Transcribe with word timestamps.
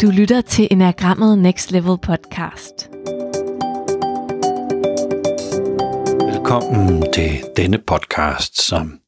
Du 0.00 0.10
lytter 0.10 0.40
til 0.40 0.68
Enagrammet 0.70 1.38
Next 1.38 1.70
Level 1.70 1.98
podcast. 1.98 2.90
Velkommen 6.32 7.12
til 7.12 7.44
denne 7.56 7.78
podcast, 7.78 8.62
som 8.62 9.00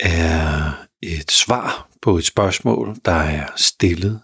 er 0.00 0.70
et 1.02 1.30
svar 1.30 1.88
på 2.02 2.18
et 2.18 2.24
spørgsmål, 2.24 2.96
der 3.04 3.12
er 3.12 3.46
stillet 3.56 4.20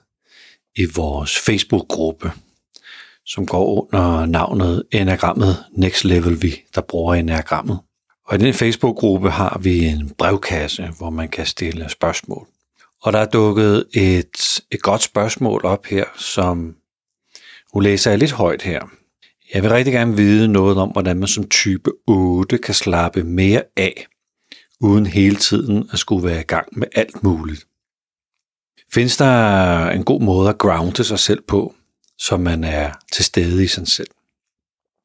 i 0.76 0.86
vores 0.96 1.38
Facebook-gruppe, 1.38 2.32
som 3.26 3.46
går 3.46 3.94
under 3.94 4.26
navnet 4.26 4.82
Enagrammet 4.92 5.64
Next 5.76 6.04
Level, 6.04 6.42
vi 6.42 6.54
der 6.74 6.80
bruger 6.80 7.14
Enagrammet. 7.14 7.78
Og 8.26 8.34
i 8.34 8.38
den 8.38 8.54
Facebook-gruppe 8.54 9.30
har 9.30 9.58
vi 9.62 9.86
en 9.86 10.10
brevkasse, 10.18 10.88
hvor 10.98 11.10
man 11.10 11.28
kan 11.28 11.46
stille 11.46 11.88
spørgsmål. 11.88 12.48
Og 13.04 13.12
der 13.12 13.18
er 13.18 13.26
dukket 13.26 13.86
et, 13.92 14.60
et 14.70 14.82
godt 14.82 15.02
spørgsmål 15.02 15.64
op 15.64 15.86
her, 15.86 16.04
som 16.16 16.76
hun 17.72 17.82
læser 17.82 18.10
jeg 18.10 18.18
lidt 18.18 18.32
højt 18.32 18.62
her. 18.62 18.80
Jeg 19.54 19.62
vil 19.62 19.70
rigtig 19.70 19.92
gerne 19.92 20.16
vide 20.16 20.48
noget 20.48 20.78
om, 20.78 20.88
hvordan 20.88 21.16
man 21.16 21.28
som 21.28 21.48
type 21.48 21.90
8 22.06 22.58
kan 22.58 22.74
slappe 22.74 23.24
mere 23.24 23.62
af, 23.76 24.06
uden 24.80 25.06
hele 25.06 25.36
tiden 25.36 25.88
at 25.92 25.98
skulle 25.98 26.28
være 26.28 26.40
i 26.40 26.44
gang 26.44 26.78
med 26.78 26.86
alt 26.94 27.22
muligt. 27.22 27.66
Findes 28.92 29.16
der 29.16 29.86
en 29.90 30.04
god 30.04 30.20
måde 30.20 30.48
at 30.48 30.58
grounde 30.58 31.04
sig 31.04 31.18
selv 31.18 31.42
på, 31.42 31.74
så 32.18 32.36
man 32.36 32.64
er 32.64 32.92
til 33.12 33.24
stede 33.24 33.64
i 33.64 33.66
sig 33.66 33.88
selv? 33.88 34.10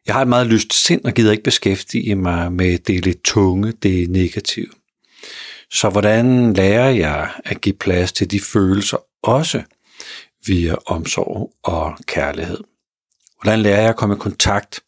Jeg 0.08 0.16
har 0.16 0.22
et 0.22 0.27
meget 0.27 0.47
lyst 0.47 0.73
sind 0.73 1.05
og 1.05 1.13
gider 1.13 1.31
ikke 1.31 1.44
beskæftige 1.44 2.16
mig 2.16 2.52
med 2.52 2.77
det 2.77 3.05
lidt 3.05 3.23
tunge, 3.23 3.72
det 3.72 4.09
negative. 4.09 4.78
Så 5.72 5.90
hvordan 5.90 6.54
lærer 6.54 6.90
jeg 6.90 7.32
at 7.46 7.62
give 7.62 7.76
plads 7.76 8.12
til 8.12 8.32
de 8.32 8.40
følelser 8.40 8.98
også 9.23 9.64
via 10.45 10.76
omsorg 10.86 11.54
og 11.64 11.98
kærlighed? 12.06 12.59
Hvordan 13.42 13.59
lærer 13.59 13.81
jeg 13.81 13.89
at 13.89 13.95
komme 13.95 14.16
i 14.16 14.20
kontakt 14.20 14.80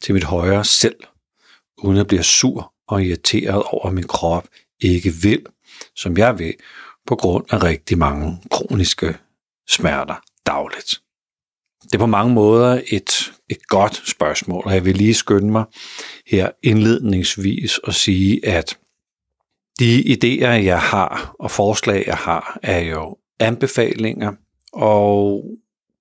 til 0.00 0.14
mit 0.14 0.24
højere 0.24 0.64
selv, 0.64 0.96
uden 1.78 1.98
at 1.98 2.06
blive 2.06 2.22
sur 2.22 2.72
og 2.88 3.04
irriteret 3.04 3.62
over, 3.62 3.86
at 3.86 3.94
min 3.94 4.06
krop 4.06 4.48
ikke 4.80 5.10
vil, 5.10 5.46
som 5.96 6.16
jeg 6.16 6.38
vil, 6.38 6.54
på 7.06 7.16
grund 7.16 7.44
af 7.50 7.62
rigtig 7.62 7.98
mange 7.98 8.42
kroniske 8.50 9.16
smerter 9.68 10.22
dagligt? 10.46 11.00
Det 11.82 11.94
er 11.94 11.98
på 11.98 12.06
mange 12.06 12.34
måder 12.34 12.82
et, 12.90 13.32
et 13.48 13.66
godt 13.66 14.02
spørgsmål, 14.06 14.62
og 14.66 14.74
jeg 14.74 14.84
vil 14.84 14.96
lige 14.96 15.14
skynde 15.14 15.50
mig 15.50 15.64
her 16.26 16.50
indledningsvis 16.62 17.80
at 17.84 17.94
sige, 17.94 18.46
at 18.46 18.78
de 19.80 20.02
idéer, 20.02 20.50
jeg 20.50 20.80
har 20.80 21.34
og 21.38 21.50
forslag, 21.50 22.04
jeg 22.06 22.16
har, 22.16 22.58
er 22.62 22.78
jo 22.78 23.16
anbefalinger, 23.38 24.32
og 24.72 25.44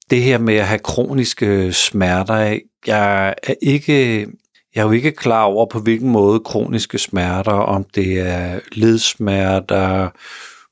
det 0.09 0.21
her 0.21 0.37
med 0.37 0.55
at 0.55 0.67
have 0.67 0.79
kroniske 0.79 1.73
smerter, 1.73 2.59
jeg 2.87 3.35
er 3.43 3.53
ikke 3.61 4.27
jeg 4.75 4.81
er 4.81 4.85
jo 4.85 4.91
ikke 4.91 5.11
klar 5.11 5.43
over, 5.43 5.65
på 5.65 5.79
hvilken 5.79 6.09
måde 6.09 6.39
kroniske 6.39 6.97
smerter, 6.97 7.51
om 7.51 7.85
det 7.95 8.19
er 8.19 8.59
ledsmerter, 8.71 10.09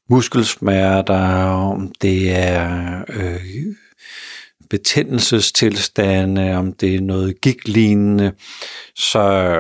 muskelsmerter, 0.09 1.45
om 1.49 1.91
det 2.01 2.31
er 2.31 3.03
øh, 3.09 3.75
betændelsestilstande, 4.69 6.55
om 6.55 6.73
det 6.73 6.95
er 6.95 7.01
noget 7.01 7.41
giglignende. 7.41 8.33
Så 8.95 9.57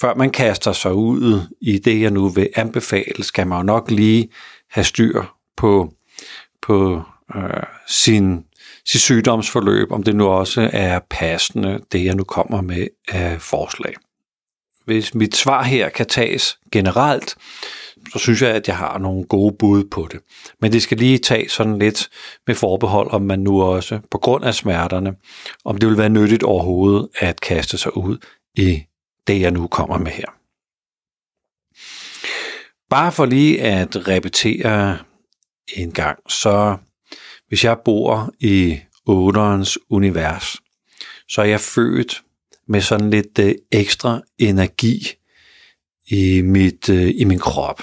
før 0.00 0.14
man 0.14 0.30
kaster 0.30 0.72
sig 0.72 0.92
ud 0.92 1.40
i 1.60 1.78
det, 1.78 2.00
jeg 2.00 2.10
nu 2.10 2.28
vil 2.28 2.48
anbefale, 2.54 3.24
skal 3.24 3.46
man 3.46 3.58
jo 3.58 3.62
nok 3.62 3.90
lige 3.90 4.28
have 4.70 4.84
styr 4.84 5.22
på, 5.56 5.92
på 6.62 7.02
øh, 7.36 7.62
sin, 7.88 8.44
sin 8.86 9.00
sygdomsforløb, 9.00 9.92
om 9.92 10.02
det 10.02 10.16
nu 10.16 10.26
også 10.26 10.70
er 10.72 11.00
passende, 11.10 11.80
det 11.92 12.04
jeg 12.04 12.14
nu 12.14 12.24
kommer 12.24 12.60
med 12.60 12.86
af 13.08 13.40
forslag. 13.40 13.94
Hvis 14.84 15.14
mit 15.14 15.36
svar 15.36 15.62
her 15.62 15.88
kan 15.88 16.06
tages 16.06 16.58
generelt, 16.72 17.36
så 18.12 18.18
synes 18.18 18.42
jeg, 18.42 18.50
at 18.50 18.68
jeg 18.68 18.76
har 18.76 18.98
nogle 18.98 19.24
gode 19.24 19.56
bud 19.58 19.84
på 19.84 20.08
det. 20.12 20.20
Men 20.60 20.72
det 20.72 20.82
skal 20.82 20.98
lige 20.98 21.18
tage 21.18 21.48
sådan 21.48 21.78
lidt 21.78 22.08
med 22.46 22.54
forbehold, 22.54 23.10
om 23.10 23.22
man 23.22 23.38
nu 23.38 23.62
også, 23.62 24.00
på 24.10 24.18
grund 24.18 24.44
af 24.44 24.54
smerterne, 24.54 25.14
om 25.64 25.78
det 25.78 25.88
vil 25.88 25.98
være 25.98 26.08
nyttigt 26.08 26.42
overhovedet 26.42 27.08
at 27.18 27.40
kaste 27.40 27.78
sig 27.78 27.96
ud 27.96 28.18
i 28.54 28.82
det, 29.26 29.40
jeg 29.40 29.50
nu 29.50 29.66
kommer 29.66 29.98
med 29.98 30.12
her. 30.12 30.36
Bare 32.90 33.12
for 33.12 33.26
lige 33.26 33.62
at 33.62 34.08
repetere 34.08 34.98
en 35.76 35.92
gang, 35.92 36.18
så 36.28 36.76
hvis 37.48 37.64
jeg 37.64 37.78
bor 37.84 38.34
i 38.40 38.80
8'erens 39.08 39.76
univers, 39.90 40.56
så 41.28 41.40
er 41.40 41.44
jeg 41.44 41.60
født 41.60 42.22
med 42.68 42.80
sådan 42.80 43.10
lidt 43.10 43.38
øh, 43.38 43.54
ekstra 43.72 44.20
energi 44.38 45.06
i, 46.06 46.42
mit, 46.42 46.88
øh, 46.88 47.12
i 47.16 47.24
min 47.24 47.38
krop. 47.38 47.82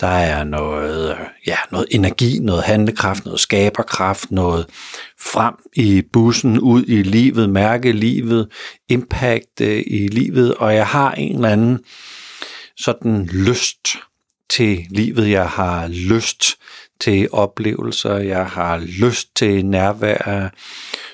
Der 0.00 0.06
er 0.06 0.44
noget, 0.44 1.16
ja, 1.46 1.56
noget 1.72 1.86
energi, 1.90 2.38
noget 2.38 2.62
handlekraft, 2.62 3.24
noget 3.24 3.40
skaberkraft, 3.40 4.30
noget 4.30 4.66
frem 5.20 5.54
i 5.74 6.02
bussen, 6.12 6.60
ud 6.60 6.84
i 6.86 7.02
livet, 7.02 7.50
mærke 7.50 7.92
livet, 7.92 8.48
impact 8.88 9.60
øh, 9.60 9.82
i 9.86 10.08
livet, 10.08 10.54
og 10.54 10.74
jeg 10.74 10.86
har 10.86 11.12
en 11.12 11.34
eller 11.34 11.48
anden 11.48 11.78
sådan 12.76 13.26
lyst 13.26 13.88
til 14.50 14.86
livet. 14.90 15.30
Jeg 15.30 15.48
har 15.48 15.88
lyst 15.88 16.56
til 17.00 17.28
oplevelser, 17.32 18.16
jeg 18.16 18.46
har 18.46 18.78
lyst 18.78 19.36
til 19.36 19.66
nærvær. 19.66 20.48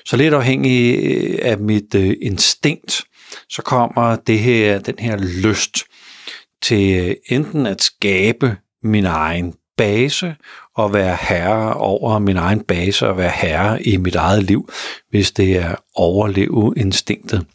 Så 0.05 0.17
lidt 0.17 0.33
afhængig 0.33 1.05
øh, 1.05 1.39
af 1.41 1.57
mit 1.57 1.95
øh, 1.95 2.13
instinkt, 2.21 3.03
så 3.49 3.61
kommer 3.61 4.15
det 4.15 4.39
her, 4.39 4.79
den 4.79 4.95
her 4.99 5.17
lyst 5.17 5.85
til 6.67 7.05
øh, 7.05 7.15
enten 7.29 7.65
at 7.65 7.81
skabe 7.81 8.57
min 8.83 9.05
egen 9.05 9.53
base 9.77 10.35
og 10.75 10.93
være 10.93 11.17
herre 11.21 11.73
over 11.73 12.19
min 12.19 12.37
egen 12.37 12.63
base 12.63 13.07
og 13.07 13.17
være 13.17 13.31
herre 13.31 13.83
i 13.83 13.97
mit 13.97 14.15
eget 14.15 14.43
liv, 14.43 14.69
hvis 15.09 15.31
det 15.31 15.57
er 15.57 15.75
overleve 15.95 16.73
instinktet. 16.77 17.45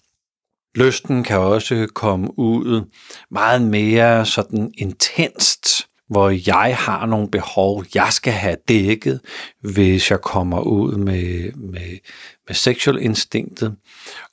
Lysten 0.74 1.24
kan 1.24 1.38
også 1.38 1.86
komme 1.94 2.38
ud 2.38 2.84
meget 3.30 3.62
mere 3.62 4.26
sådan 4.26 4.72
intenst, 4.78 5.86
hvor 6.08 6.30
jeg 6.46 6.76
har 6.76 7.06
nogle 7.06 7.30
behov, 7.30 7.84
jeg 7.94 8.08
skal 8.10 8.32
have 8.32 8.56
dækket, 8.68 9.20
hvis 9.62 10.10
jeg 10.10 10.20
kommer 10.20 10.60
ud 10.60 10.96
med, 10.96 11.52
med, 11.52 11.98
med 12.46 12.54
sexual 12.54 13.02
instinktet, 13.02 13.76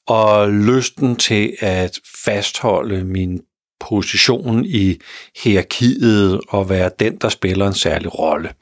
og 0.07 0.51
lysten 0.51 1.15
til 1.15 1.55
at 1.59 1.99
fastholde 2.25 3.03
min 3.03 3.41
position 3.79 4.65
i 4.65 4.99
hierarkiet 5.43 6.41
og 6.49 6.69
være 6.69 6.91
den, 6.99 7.17
der 7.17 7.29
spiller 7.29 7.67
en 7.67 7.73
særlig 7.73 8.19
rolle. 8.19 8.53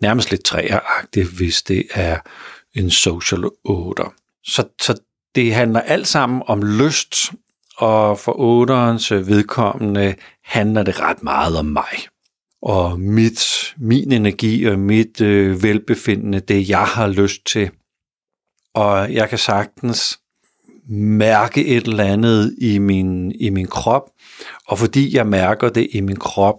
Nærmest 0.00 0.30
lidt 0.30 0.44
træeragtigt, 0.44 1.28
hvis 1.28 1.62
det 1.62 1.84
er 1.94 2.18
en 2.74 2.90
social 2.90 3.44
order. 3.64 4.14
Så, 4.44 4.64
så 4.80 5.00
det 5.34 5.54
handler 5.54 5.80
alt 5.80 6.06
sammen 6.06 6.42
om 6.46 6.62
lyst, 6.62 7.14
og 7.76 8.18
for 8.18 8.40
otterens 8.40 9.10
vedkommende 9.12 10.14
handler 10.44 10.82
det 10.82 11.00
ret 11.00 11.22
meget 11.22 11.58
om 11.58 11.66
mig. 11.66 12.08
Og 12.62 13.00
mit, 13.00 13.74
min 13.76 14.12
energi 14.12 14.64
og 14.64 14.78
mit 14.78 15.20
øh, 15.20 15.62
velbefindende, 15.62 16.40
det 16.40 16.68
jeg 16.68 16.84
har 16.84 17.08
lyst 17.08 17.46
til. 17.46 17.70
Og 18.74 19.14
jeg 19.14 19.28
kan 19.28 19.38
sagtens 19.38 20.20
mærke 20.88 21.66
et 21.66 21.84
eller 21.84 22.04
andet 22.04 22.54
i 22.60 22.78
min, 22.78 23.32
i 23.32 23.50
min 23.50 23.66
krop, 23.66 24.02
og 24.68 24.78
fordi 24.78 25.16
jeg 25.16 25.26
mærker 25.26 25.68
det 25.68 25.88
i 25.92 26.00
min 26.00 26.16
krop, 26.16 26.54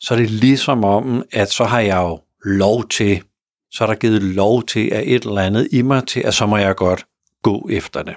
så 0.00 0.14
er 0.14 0.18
det 0.18 0.30
ligesom 0.30 0.84
om, 0.84 1.22
at 1.32 1.50
så 1.50 1.64
har 1.64 1.80
jeg 1.80 1.96
jo 1.96 2.20
lov 2.44 2.88
til, 2.88 3.22
så 3.70 3.84
er 3.84 3.88
der 3.88 3.94
givet 3.94 4.22
lov 4.22 4.62
til, 4.62 4.88
at 4.92 5.02
et 5.06 5.22
eller 5.24 5.40
andet 5.40 5.68
i 5.72 5.82
mig 5.82 6.06
til, 6.06 6.20
at 6.20 6.34
så 6.34 6.46
må 6.46 6.56
jeg 6.56 6.76
godt 6.76 7.06
gå 7.42 7.68
efter 7.72 8.02
det. 8.02 8.14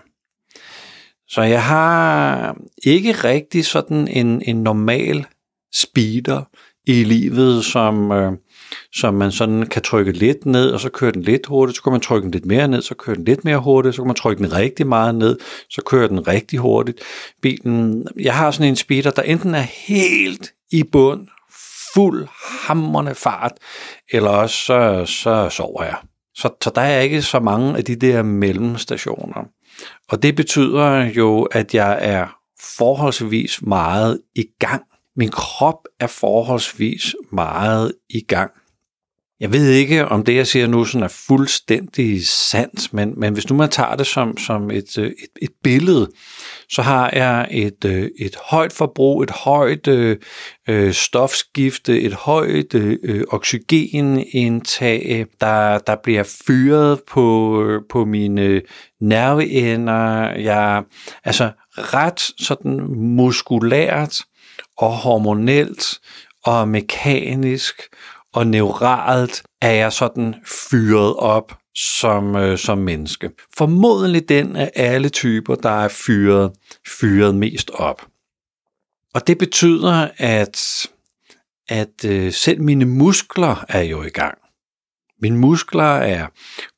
Så 1.28 1.42
jeg 1.42 1.64
har 1.64 2.58
ikke 2.84 3.12
rigtig 3.12 3.66
sådan 3.66 4.08
en, 4.08 4.42
en 4.46 4.64
normal 4.64 5.26
speeder 5.76 6.44
i 6.88 7.04
livet, 7.04 7.66
som, 7.66 8.12
øh, 8.12 8.32
som 8.94 9.14
man 9.14 9.32
sådan 9.32 9.66
kan 9.66 9.82
trykke 9.82 10.12
lidt 10.12 10.46
ned, 10.46 10.72
og 10.72 10.80
så 10.80 10.90
kører 10.90 11.12
den 11.12 11.22
lidt 11.22 11.46
hurtigt, 11.46 11.76
så 11.78 11.84
kan 11.84 11.92
man 11.92 12.02
trykke 12.02 12.24
den 12.24 12.32
lidt 12.32 12.46
mere 12.46 12.68
ned, 12.68 12.82
så 12.82 12.96
kører 12.96 13.16
den 13.16 13.26
lidt 13.26 13.46
mere 13.46 13.58
hurtigt, 13.58 13.96
så 13.96 14.02
kan 14.02 14.08
man 14.08 14.16
trykke 14.16 14.44
den 14.44 14.54
rigtig 14.54 14.88
meget 14.88 15.16
ned, 15.16 15.40
så 15.70 15.82
kører 15.86 16.08
den 16.08 16.28
rigtig 16.28 16.60
hurtigt. 16.60 17.00
Bilen, 17.42 18.08
jeg 18.20 18.36
har 18.36 18.52
sådan 18.52 18.68
en 18.68 18.76
speeder, 18.76 19.12
der 19.12 19.22
enten 19.22 19.56
er 19.56 19.66
helt 19.88 20.52
i 20.72 20.84
bund, 20.84 21.28
fuld 21.94 22.28
hammerne 22.68 23.16
fart, 23.16 23.52
eller 24.12 24.30
også 24.30 24.56
så, 24.56 25.06
så 25.06 25.50
sover 25.50 25.84
jeg. 25.84 25.98
Så, 26.36 26.50
så 26.64 26.72
der 26.76 26.82
er 26.82 27.00
ikke 27.00 27.22
så 27.22 27.40
mange 27.40 27.78
af 27.78 27.84
de 27.84 27.96
der 27.96 28.24
mellemstationer. 28.24 29.44
Og 30.10 30.24
det 30.24 30.36
betyder 30.36 31.06
jo, 31.06 31.44
at 31.44 31.74
jeg 31.74 31.98
er 32.02 32.28
forholdsvis 32.78 33.62
meget 33.62 34.22
i 34.36 34.46
gang. 34.60 34.84
Min 35.18 35.30
krop 35.30 35.88
er 36.00 36.08
forholdsvis 36.08 37.16
meget 37.32 37.94
i 38.10 38.22
gang. 38.22 38.52
jeg 39.40 39.54
ved 39.54 39.70
ikke, 39.70 40.06
om 40.06 40.24
det, 40.24 40.36
jeg 40.36 40.48
siger 40.48 40.68
nu, 40.68 40.86
sådan 40.86 41.04
er 41.04 41.08
fuldstændig 41.28 42.28
sandt, 42.28 42.94
men, 42.94 43.14
men 43.20 43.34
hvis 43.34 43.50
nu 43.50 43.56
man 43.56 43.70
tager 43.70 43.96
det 43.96 44.08
som, 44.08 44.38
som 44.38 44.72
et, 44.72 44.98
øh, 44.98 45.06
et, 45.06 45.30
et 45.42 45.52
billede, 45.64 46.10
så 46.70 46.82
har 46.82 47.10
jeg 47.14 47.48
et, 47.52 47.86
øh, 47.86 48.10
et 48.20 48.36
højt 48.36 48.74
forbrug, 48.74 49.24
et 49.24 49.32
højt 49.32 49.88
øh, 49.88 50.18
øh 50.70 50.94
stofskifte, 50.94 52.02
et 52.02 52.14
højt 52.14 52.74
øh, 52.74 53.24
oxygenindtag, 53.30 55.26
der, 55.40 55.78
der 55.78 55.96
bliver 56.04 56.24
fyret 56.48 57.00
på, 57.08 57.64
på 57.90 58.06
mine 58.06 58.62
nerveender. 59.02 60.32
Jeg, 60.32 60.84
altså 61.24 61.52
ret 61.78 62.20
sådan 62.20 62.82
muskulært 62.96 64.22
og 64.78 64.92
hormonelt 64.92 66.00
og 66.46 66.68
mekanisk 66.68 67.82
og 68.34 68.48
neuralt 68.48 69.44
er 69.62 69.72
jeg 69.72 69.94
sådan 69.94 70.36
fyret 70.46 71.16
op 71.16 71.58
som, 71.76 72.36
øh, 72.36 72.58
som 72.58 72.78
menneske. 72.78 73.32
Formodentlig 73.58 74.30
den 74.30 74.56
af 74.56 74.72
alle 74.76 75.10
typer, 75.10 75.56
der 75.56 75.70
er 75.70 75.88
fyret, 75.88 76.52
fyret 77.00 77.36
mest 77.36 77.70
op. 77.70 78.06
Og 79.14 79.28
det 79.28 79.38
betyder, 79.38 80.10
at, 80.18 80.88
at 81.70 82.06
øh, 82.06 82.34
selv 82.34 82.62
mine 82.62 82.86
muskler 82.86 83.66
er 83.70 83.82
jo 83.82 84.04
i 84.04 84.10
gang. 84.10 84.38
Mine 85.22 85.38
muskler 85.38 85.84
er 85.84 86.28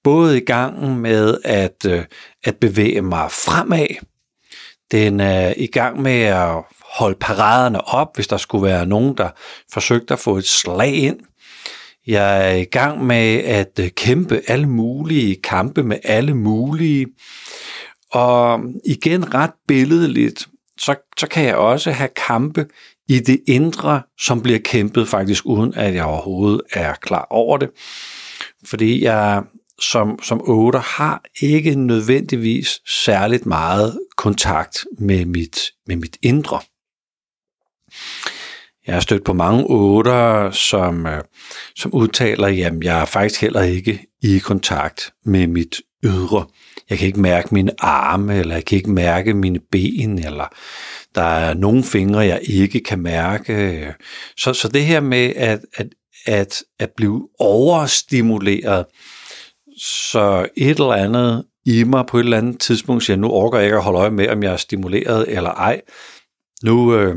både 0.04 0.38
i 0.38 0.45
gang 0.45 1.00
med 1.00 1.38
at, 1.44 1.86
øh, 1.88 2.06
at 2.44 2.57
bevæge 2.57 3.02
mig 3.02 3.31
fremad. 3.31 3.88
Den 4.92 5.19
er 5.19 5.54
i 5.57 5.68
gang 5.68 6.02
med 6.02 6.22
at 6.22 6.63
holde 6.94 7.18
paraderne 7.19 7.88
op, 7.88 8.15
hvis 8.15 8.27
der 8.27 8.38
skulle 8.38 8.63
være 8.63 8.86
nogen, 8.86 9.18
der 9.18 9.30
forsøgte 9.74 10.13
at 10.13 10.19
få 10.19 10.38
et 10.38 10.45
slag 10.45 10.94
ind. 10.95 11.19
Jeg 12.07 12.51
er 12.51 12.56
i 12.56 12.63
gang 12.63 13.06
med 13.06 13.38
at 13.38 13.80
øh, 13.80 13.89
kæmpe 13.89 14.41
alle 14.47 14.69
mulige 14.69 15.36
kampe 15.36 15.83
med 15.83 15.97
alle 16.03 16.33
mulige. 16.33 17.07
Og 18.12 18.62
igen 18.86 19.33
ret 19.33 19.51
billedligt, 19.68 20.47
så, 20.80 20.95
så 21.18 21.27
kan 21.27 21.44
jeg 21.44 21.56
også 21.56 21.91
have 21.91 22.09
kampe 22.27 22.65
i 23.07 23.19
det 23.19 23.42
indre, 23.47 24.01
som 24.19 24.42
bliver 24.42 24.59
kæmpet 24.59 25.07
faktisk 25.07 25.45
uden 25.45 25.74
at 25.74 25.94
jeg 25.94 26.06
overhovedet 26.06 26.62
er 26.74 26.94
klar 26.94 27.27
over 27.30 27.57
det. 27.57 27.69
Fordi 28.65 29.03
jeg 29.03 29.44
som, 29.81 30.19
som 30.24 30.42
otter 30.44 30.80
har 30.80 31.24
ikke 31.42 31.75
nødvendigvis 31.75 32.81
særligt 32.88 33.45
meget 33.45 34.00
kontakt 34.18 34.85
med 35.00 35.25
mit, 35.25 35.59
med 35.88 35.95
mit 35.95 36.18
indre. 36.21 36.59
Jeg 38.88 38.95
har 38.95 39.01
stødt 39.01 39.24
på 39.24 39.33
mange 39.33 39.65
otter, 39.68 40.51
som, 40.51 41.06
øh, 41.06 41.24
som 41.75 41.94
udtaler, 41.94 42.47
at 42.47 42.83
jeg 42.83 43.01
er 43.01 43.06
faktisk 43.06 43.41
heller 43.41 43.62
ikke 43.62 44.06
i 44.21 44.38
kontakt 44.38 45.13
med 45.25 45.47
mit 45.47 45.81
ydre. 46.03 46.45
Jeg 46.89 46.97
kan 46.97 47.07
ikke 47.07 47.19
mærke 47.19 47.53
mine 47.53 47.71
arme, 47.80 48.38
eller 48.38 48.56
jeg 48.56 48.65
kan 48.65 48.75
ikke 48.75 48.91
mærke 48.91 49.33
mine 49.33 49.59
ben, 49.71 50.19
eller 50.19 50.56
der 51.15 51.21
er 51.21 51.53
nogle 51.53 51.83
fingre, 51.83 52.19
jeg 52.19 52.39
ikke 52.44 52.80
kan 52.80 53.00
mærke. 53.00 53.86
Så, 54.38 54.53
så 54.53 54.68
det 54.68 54.85
her 54.85 55.00
med 55.00 55.33
at, 55.35 55.59
at, 55.75 55.88
at, 56.25 56.63
at 56.80 56.89
blive 56.97 57.27
overstimuleret, 57.39 58.85
så 59.77 60.47
et 60.57 60.69
eller 60.69 60.94
andet 60.94 61.45
i 61.65 61.83
mig 61.83 62.06
på 62.06 62.18
et 62.18 62.24
eller 62.24 62.38
andet 62.38 62.59
tidspunkt 62.59 63.03
siger, 63.03 63.18
nu 63.18 63.30
orker 63.30 63.57
jeg 63.57 63.65
ikke 63.65 63.77
at 63.77 63.83
holde 63.83 64.00
øje 64.00 64.09
med, 64.09 64.30
om 64.30 64.44
jeg 64.44 64.53
er 64.53 64.57
stimuleret 64.57 65.25
eller 65.27 65.50
ej. 65.50 65.81
Nu, 66.63 66.95
øh, 66.95 67.15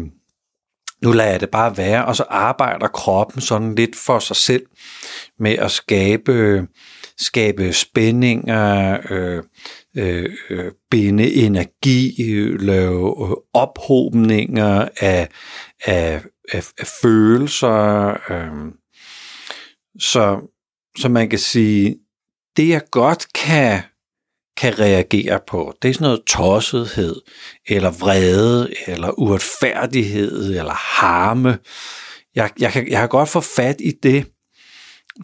nu 1.03 1.13
lader 1.13 1.31
jeg 1.31 1.41
det 1.41 1.51
bare 1.51 1.77
være, 1.77 2.05
og 2.05 2.17
så 2.17 2.25
arbejder 2.29 2.89
kroppen 2.89 3.41
sådan 3.41 3.75
lidt 3.75 3.97
for 3.97 4.19
sig 4.19 4.37
selv 4.37 4.67
med 5.39 5.53
at 5.53 5.71
skabe, 5.71 6.67
skabe 7.19 7.73
spændinger, 7.73 8.99
øh, 9.11 9.43
øh, 9.97 10.37
øh 10.51 10.73
binde 10.91 11.33
energi, 11.33 12.23
lave 12.59 13.29
øh, 13.29 13.37
ophobninger 13.55 14.89
af, 15.01 15.29
af, 15.85 16.23
af, 16.53 16.65
af 16.79 16.87
følelser. 17.03 18.09
Øh. 18.33 18.73
Så, 19.99 20.41
så 20.99 21.09
man 21.09 21.29
kan 21.29 21.39
sige, 21.39 21.97
det 22.57 22.69
jeg 22.69 22.83
godt 22.91 23.33
kan 23.33 23.81
kan 24.57 24.79
reagere 24.79 25.41
på. 25.47 25.75
Det 25.83 25.89
er 25.89 25.93
sådan 25.93 26.05
noget 26.05 26.23
tossethed, 26.27 27.17
eller 27.69 27.91
vrede, 27.91 28.75
eller 28.87 29.19
uretfærdighed, 29.19 30.59
eller 30.59 30.75
harme. 30.75 31.59
Jeg, 32.35 32.51
jeg, 32.61 32.73
kan, 32.73 32.89
jeg 32.89 32.99
kan 32.99 33.09
godt 33.09 33.29
få 33.29 33.41
fat 33.41 33.77
i 33.81 33.93
det, 34.03 34.27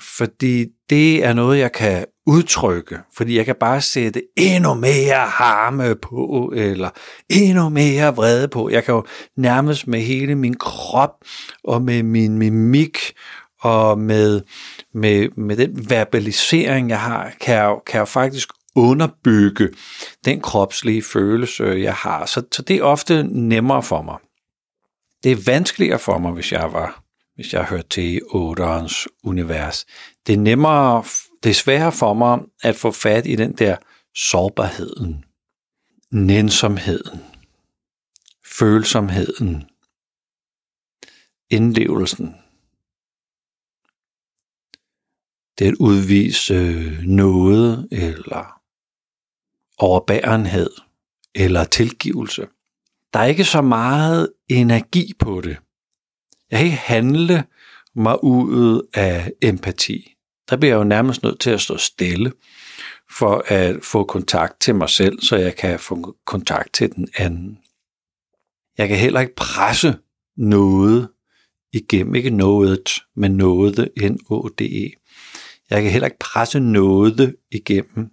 fordi 0.02 0.66
det 0.90 1.24
er 1.24 1.32
noget, 1.32 1.58
jeg 1.58 1.72
kan 1.72 2.04
udtrykke, 2.26 2.98
fordi 3.16 3.36
jeg 3.36 3.44
kan 3.44 3.56
bare 3.60 3.80
sætte 3.80 4.22
endnu 4.36 4.74
mere 4.74 5.26
harme 5.26 5.94
på, 5.94 6.52
eller 6.56 6.90
endnu 7.30 7.68
mere 7.68 8.16
vrede 8.16 8.48
på. 8.48 8.70
Jeg 8.70 8.84
kan 8.84 8.94
jo 8.94 9.04
nærmest 9.36 9.86
med 9.86 10.00
hele 10.00 10.34
min 10.34 10.54
krop, 10.54 11.10
og 11.64 11.82
med 11.82 12.02
min 12.02 12.38
mimik, 12.38 12.98
og 13.60 13.98
med, 13.98 14.40
med, 14.94 15.28
med 15.36 15.56
den 15.56 15.90
verbalisering, 15.90 16.90
jeg 16.90 17.00
har, 17.00 17.32
kan 17.40 17.54
jeg, 17.54 17.76
kan 17.86 17.98
jeg 17.98 18.08
faktisk 18.08 18.48
underbygge 18.78 19.68
den 20.24 20.40
kropslige 20.40 21.02
følelse, 21.02 21.64
jeg 21.64 21.94
har. 21.94 22.26
Så, 22.26 22.42
så 22.52 22.62
det 22.62 22.76
er 22.76 22.82
ofte 22.82 23.22
nemmere 23.22 23.82
for 23.82 24.02
mig. 24.02 24.16
Det 25.24 25.32
er 25.32 25.42
vanskeligere 25.46 25.98
for 25.98 26.18
mig, 26.18 26.32
hvis 26.32 26.52
jeg 26.52 26.72
var 26.72 27.04
hvis 27.38 27.52
jeg 27.52 27.64
hørte 27.64 27.88
til 27.88 28.20
otterens 28.30 29.08
univers. 29.22 29.86
Det 30.26 30.32
er 30.32 30.38
nemmere, 30.38 31.04
det 31.42 31.50
er 31.50 31.54
sværere 31.54 31.92
for 31.92 32.14
mig 32.14 32.40
at 32.62 32.76
få 32.76 32.90
fat 32.90 33.26
i 33.26 33.36
den 33.36 33.52
der 33.52 33.76
sårbarheden, 34.14 35.24
nænsomheden, 36.10 37.20
følsomheden, 38.58 39.64
indlevelsen. 41.50 42.34
Det 45.58 45.68
at 45.68 45.74
udvise 45.74 46.54
noget 47.02 47.88
eller 47.92 48.57
overbærenhed 49.78 50.70
eller 51.34 51.64
tilgivelse. 51.64 52.46
Der 53.12 53.18
er 53.18 53.24
ikke 53.24 53.44
så 53.44 53.62
meget 53.62 54.32
energi 54.48 55.12
på 55.18 55.40
det. 55.40 55.56
Jeg 56.50 56.58
kan 56.58 56.66
ikke 56.66 56.76
handle 56.76 57.44
mig 57.94 58.24
ud 58.24 58.88
af 58.94 59.32
empati. 59.42 60.14
Der 60.50 60.56
bliver 60.56 60.72
jeg 60.74 60.78
jo 60.78 60.84
nærmest 60.84 61.22
nødt 61.22 61.40
til 61.40 61.50
at 61.50 61.60
stå 61.60 61.76
stille 61.76 62.32
for 63.10 63.44
at 63.46 63.84
få 63.84 64.04
kontakt 64.04 64.60
til 64.60 64.74
mig 64.74 64.88
selv, 64.88 65.20
så 65.20 65.36
jeg 65.36 65.56
kan 65.56 65.80
få 65.80 66.16
kontakt 66.26 66.74
til 66.74 66.94
den 66.94 67.08
anden. 67.16 67.58
Jeg 68.78 68.88
kan 68.88 68.96
heller 68.96 69.20
ikke 69.20 69.34
presse 69.34 69.98
noget 70.36 71.08
igennem, 71.72 72.14
ikke 72.14 72.30
noget, 72.30 73.02
men 73.16 73.36
noget, 73.36 73.90
N-O-D-E. 73.96 74.90
Jeg 75.70 75.82
kan 75.82 75.92
heller 75.92 76.06
ikke 76.06 76.18
presse 76.18 76.60
noget 76.60 77.36
igennem 77.50 78.10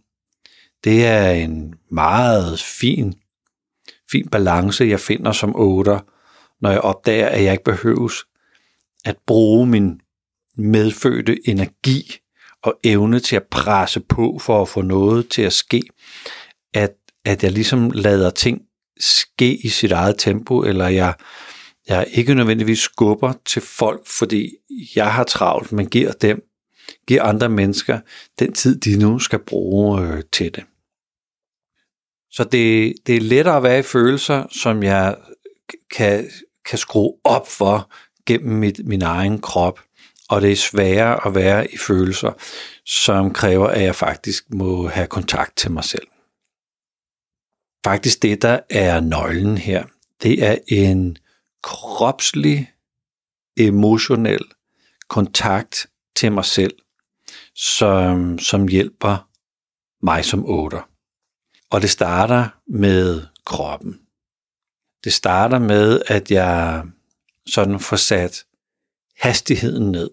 det 0.85 1.05
er 1.05 1.29
en 1.29 1.73
meget 1.91 2.59
fin, 2.59 3.13
fin 4.11 4.29
balance, 4.29 4.85
jeg 4.85 4.99
finder 4.99 5.31
som 5.31 5.55
otter, 5.55 5.99
når 6.61 6.71
jeg 6.71 6.81
opdager, 6.81 7.27
at 7.27 7.43
jeg 7.43 7.51
ikke 7.51 7.63
behøves 7.63 8.13
at 9.05 9.15
bruge 9.27 9.67
min 9.67 10.01
medfødte 10.57 11.49
energi 11.49 12.17
og 12.63 12.79
evne 12.83 13.19
til 13.19 13.35
at 13.35 13.43
presse 13.43 13.99
på 13.99 14.39
for 14.41 14.61
at 14.61 14.69
få 14.69 14.81
noget 14.81 15.29
til 15.29 15.41
at 15.41 15.53
ske. 15.53 15.81
At, 16.73 16.93
at 17.25 17.43
jeg 17.43 17.51
ligesom 17.51 17.91
lader 17.91 18.29
ting 18.29 18.61
ske 18.99 19.55
i 19.65 19.69
sit 19.69 19.91
eget 19.91 20.15
tempo, 20.17 20.63
eller 20.63 20.87
jeg, 20.87 21.13
jeg 21.87 22.07
ikke 22.11 22.33
nødvendigvis 22.33 22.79
skubber 22.79 23.33
til 23.45 23.61
folk, 23.61 24.07
fordi 24.07 24.51
jeg 24.95 25.13
har 25.13 25.23
travlt, 25.23 25.71
men 25.71 25.89
giver 25.89 26.11
dem, 26.11 26.43
giver 27.07 27.23
andre 27.23 27.49
mennesker 27.49 27.99
den 28.39 28.53
tid, 28.53 28.79
de 28.79 28.99
nu 28.99 29.19
skal 29.19 29.39
bruge 29.39 30.01
øh, 30.01 30.23
til 30.31 30.55
det. 30.55 30.63
Så 32.35 32.43
det, 32.43 32.93
det 33.07 33.15
er 33.15 33.21
lettere 33.21 33.57
at 33.57 33.63
være 33.63 33.79
i 33.79 33.83
følelser, 33.83 34.45
som 34.51 34.83
jeg 34.83 35.15
kan, 35.91 36.29
kan 36.65 36.77
skrue 36.77 37.13
op 37.23 37.47
for 37.47 37.91
gennem 38.25 38.59
mit, 38.59 38.81
min 38.85 39.01
egen 39.01 39.41
krop. 39.41 39.79
Og 40.29 40.41
det 40.41 40.51
er 40.51 40.55
sværere 40.55 41.27
at 41.27 41.35
være 41.35 41.73
i 41.73 41.77
følelser, 41.77 42.31
som 42.85 43.33
kræver, 43.33 43.67
at 43.67 43.83
jeg 43.83 43.95
faktisk 43.95 44.45
må 44.53 44.87
have 44.87 45.07
kontakt 45.07 45.57
til 45.57 45.71
mig 45.71 45.83
selv. 45.83 46.07
Faktisk 47.85 48.21
det, 48.21 48.41
der 48.41 48.59
er 48.69 48.99
nøglen 48.99 49.57
her, 49.57 49.85
det 50.23 50.43
er 50.43 50.57
en 50.67 51.17
kropslig, 51.63 52.71
emotionel 53.57 54.45
kontakt 55.09 55.87
til 56.15 56.31
mig 56.31 56.45
selv, 56.45 56.73
som, 57.55 58.39
som 58.39 58.67
hjælper 58.67 59.29
mig 60.01 60.25
som 60.25 60.45
otter. 60.45 60.94
Og 61.75 61.81
det 61.81 61.89
starter 61.89 62.47
med 62.67 63.21
kroppen. 63.45 63.99
Det 65.03 65.13
starter 65.13 65.59
med, 65.59 66.01
at 66.07 66.31
jeg 66.31 66.83
sådan 67.47 67.79
får 67.79 67.95
sat 67.95 68.45
hastigheden 69.19 69.91
ned. 69.91 70.09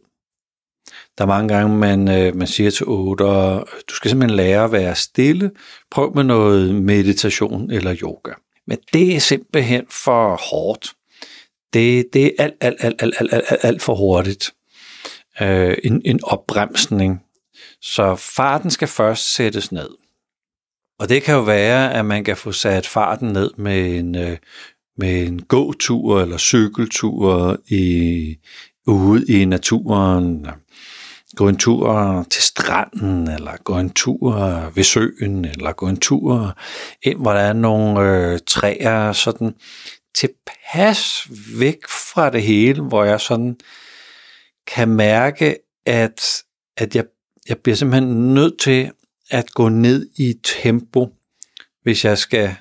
Der 1.18 1.24
er 1.24 1.28
mange 1.28 1.54
gange, 1.54 1.76
man, 1.76 2.08
øh, 2.08 2.36
man 2.36 2.46
siger 2.46 2.70
til 2.70 2.86
otter, 2.88 3.64
du 3.88 3.94
skal 3.94 4.10
simpelthen 4.10 4.36
lære 4.36 4.64
at 4.64 4.72
være 4.72 4.94
stille. 4.94 5.50
Prøv 5.90 6.14
med 6.14 6.24
noget 6.24 6.74
meditation 6.74 7.70
eller 7.70 7.96
yoga. 8.02 8.32
Men 8.66 8.78
det 8.92 9.16
er 9.16 9.20
simpelthen 9.20 9.86
for 9.90 10.36
hårdt. 10.36 10.92
Det, 11.72 12.08
det 12.12 12.24
er 12.26 12.44
alt, 12.44 12.54
alt, 12.60 12.76
alt, 12.80 13.02
alt, 13.02 13.14
alt, 13.20 13.32
alt, 13.32 13.44
alt, 13.48 13.64
alt 13.64 13.82
for 13.82 13.94
hurtigt. 13.94 14.54
Øh, 15.40 15.76
en, 15.84 16.02
en 16.04 16.24
opbremsning. 16.24 17.22
Så 17.80 18.16
farten 18.16 18.70
skal 18.70 18.88
først 18.88 19.34
sættes 19.34 19.72
ned. 19.72 20.01
Og 21.02 21.08
det 21.08 21.22
kan 21.22 21.34
jo 21.34 21.40
være, 21.40 21.94
at 21.94 22.04
man 22.04 22.24
kan 22.24 22.36
få 22.36 22.52
sat 22.52 22.86
farten 22.86 23.28
ned 23.28 23.50
med 23.56 23.98
en, 23.98 24.16
øh, 24.16 24.36
med 24.98 25.26
en 25.26 25.42
gåtur 25.42 26.20
eller 26.20 26.38
cykeltur 26.38 27.58
i, 27.68 28.36
ude 28.86 29.24
i 29.28 29.44
naturen. 29.44 30.46
Gå 31.36 31.48
en 31.48 31.56
tur 31.56 32.26
til 32.30 32.42
stranden, 32.42 33.28
eller 33.28 33.56
gå 33.64 33.78
en 33.78 33.90
tur 33.90 34.32
ved 34.74 34.84
søen, 34.84 35.44
eller 35.44 35.72
gå 35.72 35.88
en 35.88 36.00
tur 36.00 36.58
ind, 37.02 37.18
hvor 37.18 37.32
der 37.32 37.40
er 37.40 37.52
nogle 37.52 38.00
øh, 38.00 38.38
træer, 38.46 39.12
sådan 39.12 39.54
tilpas 40.14 41.26
væk 41.58 41.78
fra 41.88 42.30
det 42.30 42.42
hele, 42.42 42.82
hvor 42.82 43.04
jeg 43.04 43.20
sådan 43.20 43.56
kan 44.66 44.88
mærke, 44.88 45.56
at, 45.86 46.42
at 46.76 46.96
jeg, 46.96 47.04
jeg 47.48 47.58
bliver 47.58 47.76
simpelthen 47.76 48.34
nødt 48.34 48.60
til 48.60 48.90
at 49.32 49.50
gå 49.50 49.68
ned 49.68 50.10
i 50.16 50.40
tempo, 50.42 51.14
hvis 51.82 52.04
jeg 52.04 52.18
skal, 52.18 52.56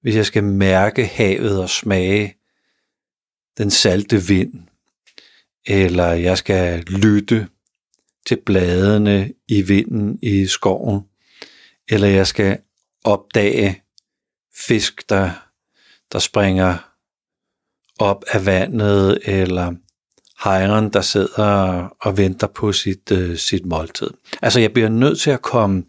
hvis 0.00 0.16
jeg 0.16 0.26
skal 0.26 0.44
mærke 0.44 1.06
havet 1.06 1.60
og 1.60 1.70
smage 1.70 2.36
den 3.58 3.70
salte 3.70 4.22
vind, 4.22 4.68
eller 5.66 6.06
jeg 6.06 6.38
skal 6.38 6.82
lytte 6.82 7.48
til 8.26 8.36
bladene 8.46 9.32
i 9.48 9.62
vinden 9.62 10.18
i 10.22 10.46
skoven, 10.46 11.00
eller 11.88 12.08
jeg 12.08 12.26
skal 12.26 12.58
opdage 13.04 13.82
fisk, 14.66 15.08
der, 15.08 15.30
der 16.12 16.18
springer 16.18 16.92
op 17.98 18.24
af 18.28 18.46
vandet, 18.46 19.18
eller 19.22 19.74
hejren, 20.44 20.92
der 20.92 21.00
sidder 21.00 21.88
og 22.00 22.16
venter 22.16 22.46
på 22.46 22.72
sit, 22.72 23.12
øh, 23.12 23.36
sit 23.36 23.66
måltid. 23.66 24.10
Altså 24.42 24.60
jeg 24.60 24.72
bliver 24.72 24.88
nødt 24.88 25.20
til 25.20 25.30
at 25.30 25.42
komme, 25.42 25.84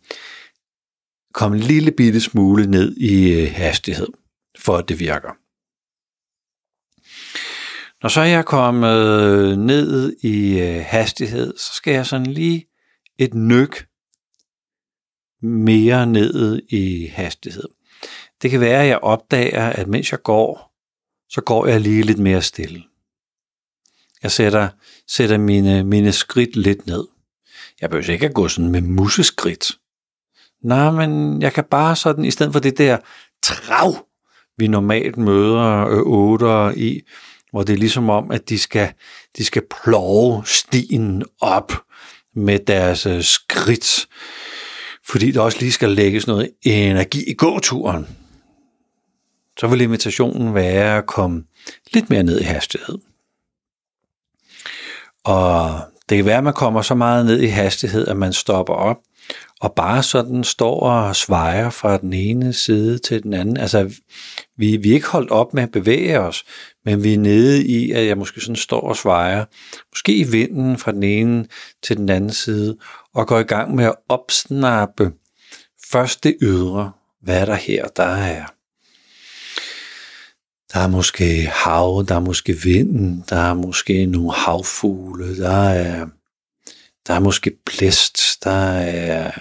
komme 1.34 1.58
en 1.58 1.64
lille 1.64 1.92
bitte 1.92 2.22
smule 2.22 2.68
ned 2.68 2.98
i 2.98 3.42
øh, 3.42 3.52
hastighed, 3.52 4.08
for 4.60 4.78
at 4.78 4.90
det 4.90 5.00
virker. 5.00 5.32
Når 8.04 8.10
så 8.10 8.22
jeg 8.22 8.40
er 8.40 8.42
kommet 8.42 8.98
øh, 8.98 9.58
ned 9.58 10.16
i 10.24 10.60
øh, 10.60 10.84
hastighed, 10.88 11.58
så 11.58 11.74
skal 11.74 11.94
jeg 11.94 12.06
sådan 12.06 12.28
lige 12.28 12.66
et 13.20 13.34
nyk 13.34 13.88
mere 15.42 16.06
ned 16.08 16.62
i 16.70 17.08
hastighed. 17.08 17.68
Det 18.42 18.52
kan 18.52 18.60
være, 18.60 18.82
at 18.82 18.88
jeg 18.88 18.98
opdager, 18.98 19.70
at 19.70 19.88
mens 19.88 20.12
jeg 20.12 20.22
går, 20.24 20.74
så 21.30 21.42
går 21.42 21.66
jeg 21.68 21.82
lige 21.82 22.04
lidt 22.04 22.20
mere 22.20 22.42
stille. 22.42 22.84
Jeg 24.24 24.32
sætter, 24.32 24.70
sætter 25.08 25.38
mine, 25.38 25.84
mine 25.84 26.12
skridt 26.12 26.56
lidt 26.56 26.88
ned. 26.88 27.08
Jeg 27.82 27.90
behøver 27.90 28.10
ikke 28.10 28.26
at 28.26 28.34
gå 28.34 28.48
sådan 28.48 28.72
med 28.72 28.82
museskridt. 28.82 29.72
Nej, 30.64 30.92
men 30.92 31.42
jeg 31.42 31.54
kan 31.54 31.64
bare 31.72 31.96
sådan, 31.96 32.26
i 32.26 32.32
stedet 32.32 32.54
for 32.54 32.60
det 32.60 32.78
der 32.78 32.98
trav, 33.44 34.06
vi 34.58 34.68
normalt 34.68 35.18
møder 35.18 35.88
øh, 35.88 36.02
otter 36.06 36.72
i, 36.72 37.02
hvor 37.52 37.64
det 37.64 37.74
er 37.74 37.78
ligesom 37.78 38.10
om, 38.10 38.32
at 38.32 38.50
de 38.50 38.60
skal, 38.60 38.94
de 39.38 39.46
skal 39.46 39.64
plove 39.84 40.44
stien 40.46 41.24
op 41.42 41.74
med 42.36 42.60
deres 42.60 43.06
øh, 43.06 43.24
skridt, 43.24 44.08
fordi 45.08 45.32
der 45.32 45.42
også 45.42 45.58
lige 45.60 45.72
skal 45.72 45.90
lægges 45.90 46.28
noget 46.28 46.50
energi 46.62 47.24
i 47.30 47.34
gåturen. 47.34 48.08
Så 49.60 49.68
vil 49.68 49.82
invitationen 49.82 50.54
være 50.54 50.98
at 50.98 51.06
komme 51.06 51.44
lidt 51.94 52.10
mere 52.10 52.24
ned 52.24 52.40
i 52.40 52.44
hastighed. 52.44 52.98
Og 55.24 55.80
det 56.10 56.18
kan 56.18 56.26
være, 56.26 56.38
at 56.38 56.44
man 56.44 56.54
kommer 56.54 56.82
så 56.82 56.96
meget 56.96 57.26
ned 57.26 57.40
i 57.40 57.48
hastighed, 57.48 58.08
at 58.08 58.18
man 58.18 58.34
stopper 58.34 58.74
op, 58.74 58.98
og 59.62 59.74
bare 59.74 60.04
sådan 60.04 60.44
står 60.44 60.80
og 60.80 61.16
svejer 61.16 61.70
fra 61.70 61.98
den 61.98 62.14
ene 62.14 62.54
side 62.54 62.98
til 62.98 63.24
den 63.24 63.34
anden. 63.34 63.58
Altså, 63.58 63.94
vi, 64.58 64.78
vi 64.78 64.90
er 64.90 64.94
ikke 64.94 65.08
holdt 65.08 65.32
op 65.32 65.54
med 65.54 65.64
at 65.64 65.72
bevæge 65.72 66.20
os, 66.20 66.44
men 66.86 67.04
vi 67.04 67.14
er 67.14 67.18
nede 67.18 67.68
i, 67.68 67.92
at 67.92 68.08
jeg 68.08 68.18
måske 68.18 68.42
sådan 68.42 68.56
står 68.56 68.82
og 68.82 68.98
svejer, 68.98 69.46
måske 69.92 70.16
i 70.16 70.24
vinden 70.24 70.78
fra 70.78 70.92
den 70.92 71.04
ene 71.04 71.46
til 71.84 71.98
den 71.98 72.10
anden 72.10 72.34
side, 72.34 72.78
og 73.16 73.28
går 73.28 73.40
i 73.40 73.44
gang 73.44 73.76
med 73.76 73.86
at 73.86 73.96
opsnappe 74.10 75.12
først 75.92 76.24
det 76.24 76.38
ydre, 76.42 76.92
hvad 77.22 77.42
er 77.42 77.46
der 77.46 77.56
her, 77.56 77.88
der 77.88 78.04
er 78.04 78.46
der 80.74 80.80
er 80.80 80.88
måske 80.88 81.52
hav, 81.54 82.06
der 82.08 82.16
er 82.16 82.20
måske 82.20 82.54
vinden, 82.54 83.24
der 83.30 83.36
er 83.36 83.54
måske 83.54 84.06
nogle 84.06 84.34
havfugle, 84.34 85.38
der 85.38 85.70
er, 85.70 86.08
der 87.08 87.14
er 87.14 87.20
måske 87.20 87.52
blæst, 87.66 88.44
der 88.44 88.72
er... 88.80 89.32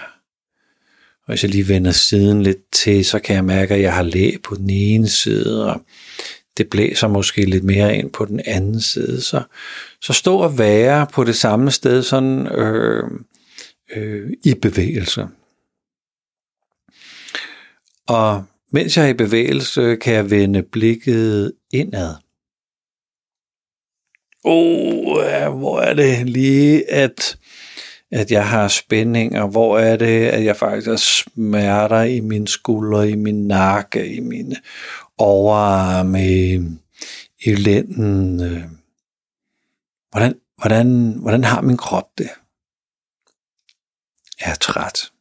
Og 1.25 1.27
hvis 1.27 1.43
jeg 1.43 1.51
lige 1.51 1.67
vender 1.67 1.91
siden 1.91 2.43
lidt 2.43 2.71
til, 2.71 3.05
så 3.05 3.19
kan 3.19 3.35
jeg 3.35 3.45
mærke, 3.45 3.73
at 3.73 3.81
jeg 3.81 3.93
har 3.93 4.03
læ 4.03 4.31
på 4.43 4.55
den 4.55 4.69
ene 4.69 5.09
side, 5.09 5.73
og 5.73 5.81
det 6.57 6.69
blæser 6.69 7.07
måske 7.07 7.45
lidt 7.45 7.63
mere 7.63 7.97
ind 7.97 8.11
på 8.11 8.25
den 8.25 8.41
anden 8.45 8.81
side. 8.81 9.21
Så, 9.21 9.43
så 10.01 10.13
stå 10.13 10.37
og 10.37 10.57
være 10.57 11.07
på 11.13 11.23
det 11.23 11.35
samme 11.35 11.71
sted 11.71 12.03
sådan 12.03 12.47
øh, 12.47 13.03
øh, 13.95 14.31
i 14.43 14.53
bevægelse. 14.53 15.27
Og 18.07 18.45
mens 18.73 18.97
jeg 18.97 19.05
er 19.05 19.09
i 19.09 19.13
bevægelse, 19.13 19.95
kan 19.95 20.13
jeg 20.13 20.29
vende 20.31 20.63
blikket 20.63 21.53
indad. 21.73 22.15
Oh, 24.43 25.57
hvor 25.57 25.79
er 25.79 25.93
det 25.93 26.29
lige, 26.29 26.91
at, 26.91 27.37
at 28.11 28.31
jeg 28.31 28.49
har 28.49 28.67
spændinger? 28.67 29.47
Hvor 29.47 29.79
er 29.79 29.95
det, 29.95 30.25
at 30.25 30.45
jeg 30.45 30.57
faktisk 30.57 30.87
har 30.87 30.95
smerter 30.95 32.01
i 32.01 32.19
mine 32.19 32.47
skuldre, 32.47 33.09
i 33.09 33.15
min 33.15 33.47
nakke, 33.47 34.07
i 34.07 34.19
mine 34.19 34.55
overarme, 35.17 36.27
i, 36.27 36.59
i 37.45 37.55
lænden? 37.55 38.39
Hvordan, 40.11 40.39
hvordan, 40.57 41.17
hvordan 41.21 41.43
har 41.43 41.61
min 41.61 41.77
krop 41.77 42.17
det? 42.17 42.29
Jeg 44.41 44.51
er 44.51 44.55
træt 44.55 45.12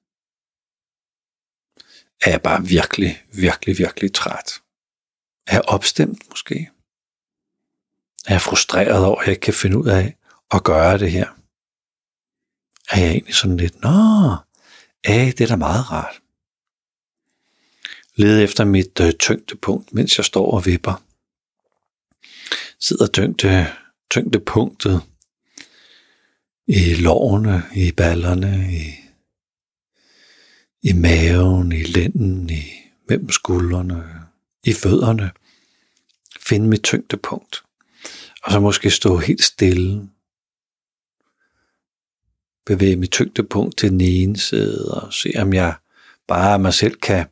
er 2.23 2.31
jeg 2.31 2.43
bare 2.43 2.67
virkelig, 2.67 3.23
virkelig, 3.33 3.79
virkelig 3.79 4.13
træt. 4.13 4.53
Er 5.47 5.55
jeg 5.55 5.63
opstemt 5.69 6.31
måske? 6.31 6.71
Er 8.27 8.33
jeg 8.35 8.41
frustreret 8.41 9.05
over, 9.05 9.21
at 9.21 9.27
jeg 9.27 9.33
ikke 9.33 9.41
kan 9.41 9.55
finde 9.55 9.79
ud 9.79 9.87
af 9.87 10.17
at 10.51 10.65
gøre 10.65 10.99
det 10.99 11.11
her? 11.11 11.27
Er 12.91 13.01
jeg 13.01 13.11
egentlig 13.11 13.35
sådan 13.35 13.57
lidt, 13.57 13.83
nå, 13.83 14.37
æh, 15.05 15.27
det 15.27 15.41
er 15.41 15.47
da 15.47 15.57
meget 15.57 15.91
rart. 15.93 16.21
Led 18.15 18.43
efter 18.43 18.65
mit 18.65 19.01
øh, 19.01 19.13
tyngdepunkt, 19.13 19.95
mens 19.95 20.19
jeg 20.19 20.25
står 20.25 20.51
og 20.51 20.67
vipper. 20.67 21.03
Sidder 22.81 23.07
tyngde, 23.07 23.67
tyngdepunktet 24.11 25.03
i 26.67 26.95
lårene, 26.95 27.63
i 27.75 27.93
ballerne, 27.93 28.69
i 28.73 29.02
i 30.83 30.93
maven, 30.93 31.73
i 31.73 31.83
lænden, 31.83 32.51
i 32.51 32.63
mellem 33.09 33.31
skuldrene, 33.31 34.05
i 34.65 34.73
fødderne. 34.73 35.31
Finde 36.41 36.69
mit 36.69 36.83
tyngdepunkt. 36.83 37.63
Og 38.43 38.53
så 38.53 38.61
måske 38.61 38.91
stå 38.91 39.17
helt 39.17 39.43
stille. 39.43 40.09
Bevæge 42.67 42.97
mit 42.97 43.11
tyngdepunkt 43.11 43.79
til 43.79 43.91
den 43.91 44.01
ene 44.01 44.37
side, 44.37 44.95
og 44.95 45.13
se 45.13 45.33
om 45.37 45.53
jeg 45.53 45.75
bare 46.29 46.53
af 46.53 46.61
mig 46.61 46.75
selv 46.75 46.95
kan 46.95 47.27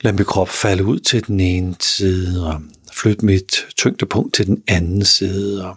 lade 0.00 0.16
min 0.16 0.24
krop 0.24 0.48
falde 0.48 0.84
ud 0.84 1.00
til 1.00 1.26
den 1.26 1.40
ene 1.40 1.76
side, 1.80 2.46
og 2.46 2.62
flytte 2.92 3.26
mit 3.26 3.66
tyngdepunkt 3.76 4.34
til 4.34 4.46
den 4.46 4.62
anden 4.68 5.04
side, 5.04 5.68
og 5.68 5.76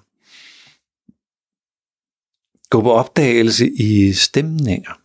gå 2.69 2.81
på 2.81 2.91
opdagelse 2.91 3.71
i 3.71 4.13
stemninger. 4.13 5.04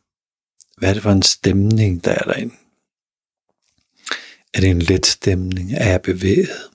Hvad 0.81 0.91
er 0.91 0.95
det 0.95 1.03
for 1.03 1.13
en 1.13 1.23
stemning, 1.23 2.05
der 2.05 2.11
er 2.11 2.25
derinde? 2.25 2.55
Er 4.55 4.61
det 4.61 4.71
en 4.71 4.83
let 4.83 5.07
stemning? 5.07 5.73
Er 5.73 5.91
jeg 5.91 6.03
bevæget? 6.03 6.71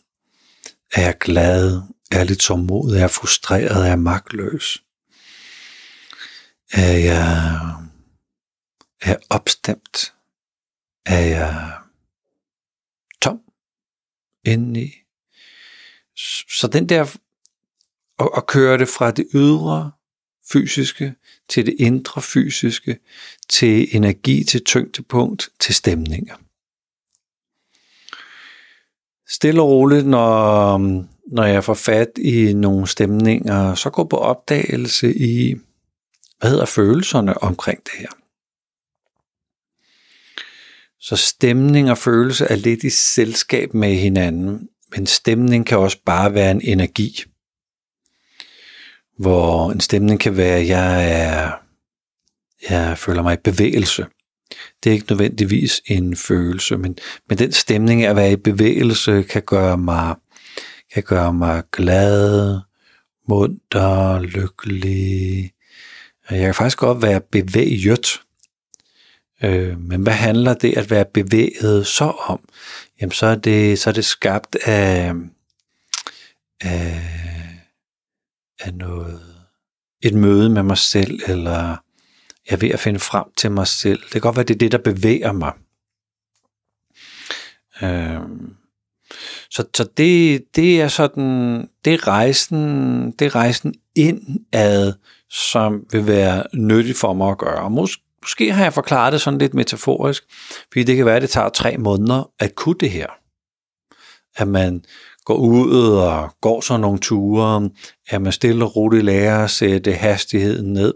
Er 0.93 1.01
jeg 1.01 1.17
glad? 1.17 1.81
Er 2.11 2.17
jeg 2.17 2.25
lidt 2.25 2.39
tålmodig? 2.39 2.95
Er 2.95 2.99
jeg 2.99 3.11
frustreret? 3.11 3.83
Er 3.83 3.85
jeg 3.85 3.99
magtløs? 3.99 4.83
Er 6.71 6.97
jeg, 6.97 7.55
er 9.01 9.09
jeg 9.09 9.19
opstemt? 9.29 10.13
Er 11.05 11.25
jeg 11.25 11.77
tom 13.21 13.39
indeni? 14.45 14.93
Så 16.59 16.69
den 16.73 16.89
der 16.89 17.01
at, 18.19 18.29
at 18.37 18.47
køre 18.47 18.77
det 18.77 18.89
fra 18.89 19.11
det 19.11 19.27
ydre, 19.33 19.91
fysiske, 20.51 21.13
til 21.49 21.65
det 21.65 21.75
indre 21.79 22.21
fysiske, 22.21 22.97
til 23.49 23.95
energi, 23.95 24.43
til 24.43 24.63
tyngdepunkt, 24.63 25.49
til 25.59 25.75
stemninger. 25.75 26.35
Stille 29.27 29.61
og 29.61 29.69
roligt, 29.69 30.07
når, 30.07 30.77
når 31.35 31.43
jeg 31.43 31.63
får 31.63 31.73
fat 31.73 32.11
i 32.17 32.53
nogle 32.53 32.87
stemninger, 32.87 33.75
så 33.75 33.89
går 33.89 34.03
på 34.03 34.17
opdagelse 34.17 35.15
i, 35.15 35.55
hvad 36.39 36.49
hedder 36.49 36.65
følelserne 36.65 37.43
omkring 37.43 37.79
det 37.83 37.93
her. 37.99 38.07
Så 40.99 41.15
stemning 41.15 41.91
og 41.91 41.97
følelse 41.97 42.45
er 42.45 42.55
lidt 42.55 42.83
i 42.83 42.89
selskab 42.89 43.73
med 43.73 43.95
hinanden, 43.95 44.69
men 44.95 45.05
stemning 45.05 45.65
kan 45.65 45.77
også 45.77 45.97
bare 46.05 46.33
være 46.33 46.51
en 46.51 46.61
energi. 46.61 47.23
Hvor 49.17 49.71
en 49.71 49.79
stemning 49.79 50.19
kan 50.19 50.37
være, 50.37 50.57
at 50.57 50.67
jeg 50.67 51.11
er, 51.21 51.51
jeg 52.69 52.97
føler 52.97 53.21
mig 53.21 53.33
i 53.33 53.41
bevægelse. 53.43 54.05
Det 54.83 54.89
er 54.89 54.93
ikke 54.93 55.05
nødvendigvis 55.09 55.81
en 55.85 56.15
følelse, 56.15 56.77
men, 56.77 56.97
men 57.29 57.37
den 57.37 57.51
stemning 57.51 58.03
af 58.03 58.09
at 58.09 58.15
være 58.15 58.31
i 58.31 58.35
bevægelse 58.35 59.23
kan 59.23 59.41
gøre 59.41 59.77
mig, 59.77 60.15
kan 60.93 61.03
gøre 61.03 61.33
mig 61.33 61.63
glad, 61.71 62.59
munter, 63.27 64.19
lykkelig. 64.19 65.51
Jeg 66.29 66.39
kan 66.39 66.55
faktisk 66.55 66.77
godt 66.77 67.01
være 67.01 67.21
bevæget. 67.21 68.21
Øh, 69.43 69.79
men 69.79 70.01
hvad 70.01 70.13
handler 70.13 70.53
det 70.53 70.77
at 70.77 70.91
være 70.91 71.05
bevæget 71.13 71.87
så 71.87 72.13
om? 72.27 72.39
Jamen 73.01 73.11
så 73.11 73.25
er 73.25 73.35
det, 73.35 73.79
så 73.79 73.89
er 73.89 73.93
det 73.93 74.05
skabt 74.05 74.55
af, 74.55 75.13
af, 76.61 77.01
af 78.65 78.73
noget, 78.73 79.21
et 80.01 80.13
møde 80.13 80.49
med 80.49 80.63
mig 80.63 80.77
selv, 80.77 81.19
eller 81.27 81.59
jeg 82.49 82.53
er 82.53 82.57
ved 82.57 82.69
at 82.69 82.79
finde 82.79 82.99
frem 82.99 83.25
til 83.37 83.51
mig 83.51 83.67
selv. 83.67 84.01
Det 84.01 84.11
kan 84.11 84.21
godt 84.21 84.35
være, 84.35 84.45
det 84.45 84.53
er 84.53 84.57
det, 84.57 84.71
der 84.71 84.77
bevæger 84.77 85.31
mig. 85.31 85.53
Øhm, 87.81 88.55
så, 89.49 89.65
så 89.75 89.87
det, 89.97 90.43
det 90.55 90.81
er 90.81 90.87
sådan, 90.87 91.69
det 91.85 91.93
er 91.93 92.07
rejsen, 92.07 93.11
det 93.11 93.25
er 93.25 93.35
rejsen 93.35 93.73
indad, 93.95 94.93
som 95.29 95.85
vil 95.91 96.07
være 96.07 96.43
nyttig 96.53 96.95
for 96.95 97.13
mig 97.13 97.31
at 97.31 97.37
gøre. 97.37 97.61
Og 97.61 97.71
måske, 97.71 98.01
Måske 98.25 98.51
har 98.51 98.63
jeg 98.63 98.73
forklaret 98.73 99.13
det 99.13 99.21
sådan 99.21 99.39
lidt 99.39 99.53
metaforisk, 99.53 100.23
fordi 100.71 100.83
det 100.83 100.95
kan 100.95 101.05
være, 101.05 101.15
at 101.15 101.21
det 101.21 101.29
tager 101.29 101.49
tre 101.49 101.77
måneder 101.77 102.31
at 102.39 102.55
kunne 102.55 102.75
det 102.79 102.89
her. 102.91 103.07
At 104.35 104.47
man 104.47 104.83
går 105.25 105.35
ud 105.35 105.97
og 105.97 106.35
går 106.41 106.61
så 106.61 106.77
nogle 106.77 106.99
ture, 106.99 107.69
at 108.09 108.21
man 108.21 108.31
stille 108.31 108.65
og 108.65 108.75
roligt 108.75 109.05
lærer 109.05 109.43
at 109.43 109.49
sætte 109.49 109.93
hastigheden 109.93 110.73
ned, 110.73 110.93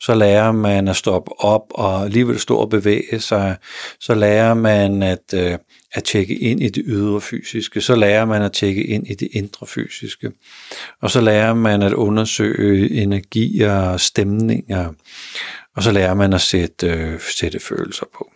så 0.00 0.14
lærer 0.14 0.52
man 0.52 0.88
at 0.88 0.96
stoppe 0.96 1.40
op 1.40 1.62
og 1.70 2.04
alligevel 2.04 2.38
stå 2.38 2.56
og 2.56 2.70
bevæge 2.70 3.20
sig, 3.20 3.56
så 4.00 4.14
lærer 4.14 4.54
man 4.54 5.02
at, 5.02 5.34
øh, 5.34 5.58
at 5.92 6.04
tjekke 6.04 6.34
ind 6.34 6.62
i 6.62 6.68
det 6.68 6.82
ydre 6.86 7.20
fysiske, 7.20 7.80
så 7.80 7.96
lærer 7.96 8.24
man 8.24 8.42
at 8.42 8.52
tjekke 8.52 8.84
ind 8.84 9.06
i 9.06 9.14
det 9.14 9.28
indre 9.32 9.66
fysiske, 9.66 10.32
og 11.02 11.10
så 11.10 11.20
lærer 11.20 11.54
man 11.54 11.82
at 11.82 11.92
undersøge 11.92 12.90
energier 12.90 13.72
og 13.72 14.00
stemninger, 14.00 14.92
og 15.76 15.82
så 15.82 15.92
lærer 15.92 16.14
man 16.14 16.32
at 16.32 16.40
sætte, 16.40 16.86
øh, 16.86 17.20
sætte 17.38 17.60
følelser 17.60 18.06
på. 18.14 18.30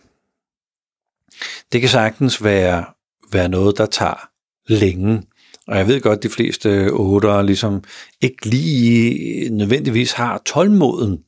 Det 1.71 1.81
kan 1.81 1.89
sagtens 1.89 2.43
være, 2.43 2.85
være 3.31 3.49
noget, 3.49 3.77
der 3.77 3.85
tager 3.85 4.34
længe. 4.67 5.23
Og 5.67 5.77
jeg 5.77 5.87
ved 5.87 6.01
godt, 6.01 6.17
at 6.17 6.23
de 6.23 6.29
fleste 6.29 6.89
otter 6.91 7.41
ligesom 7.41 7.83
ikke 8.21 8.45
lige 8.45 9.49
nødvendigvis 9.49 10.11
har 10.11 10.41
tålmoden 10.45 11.23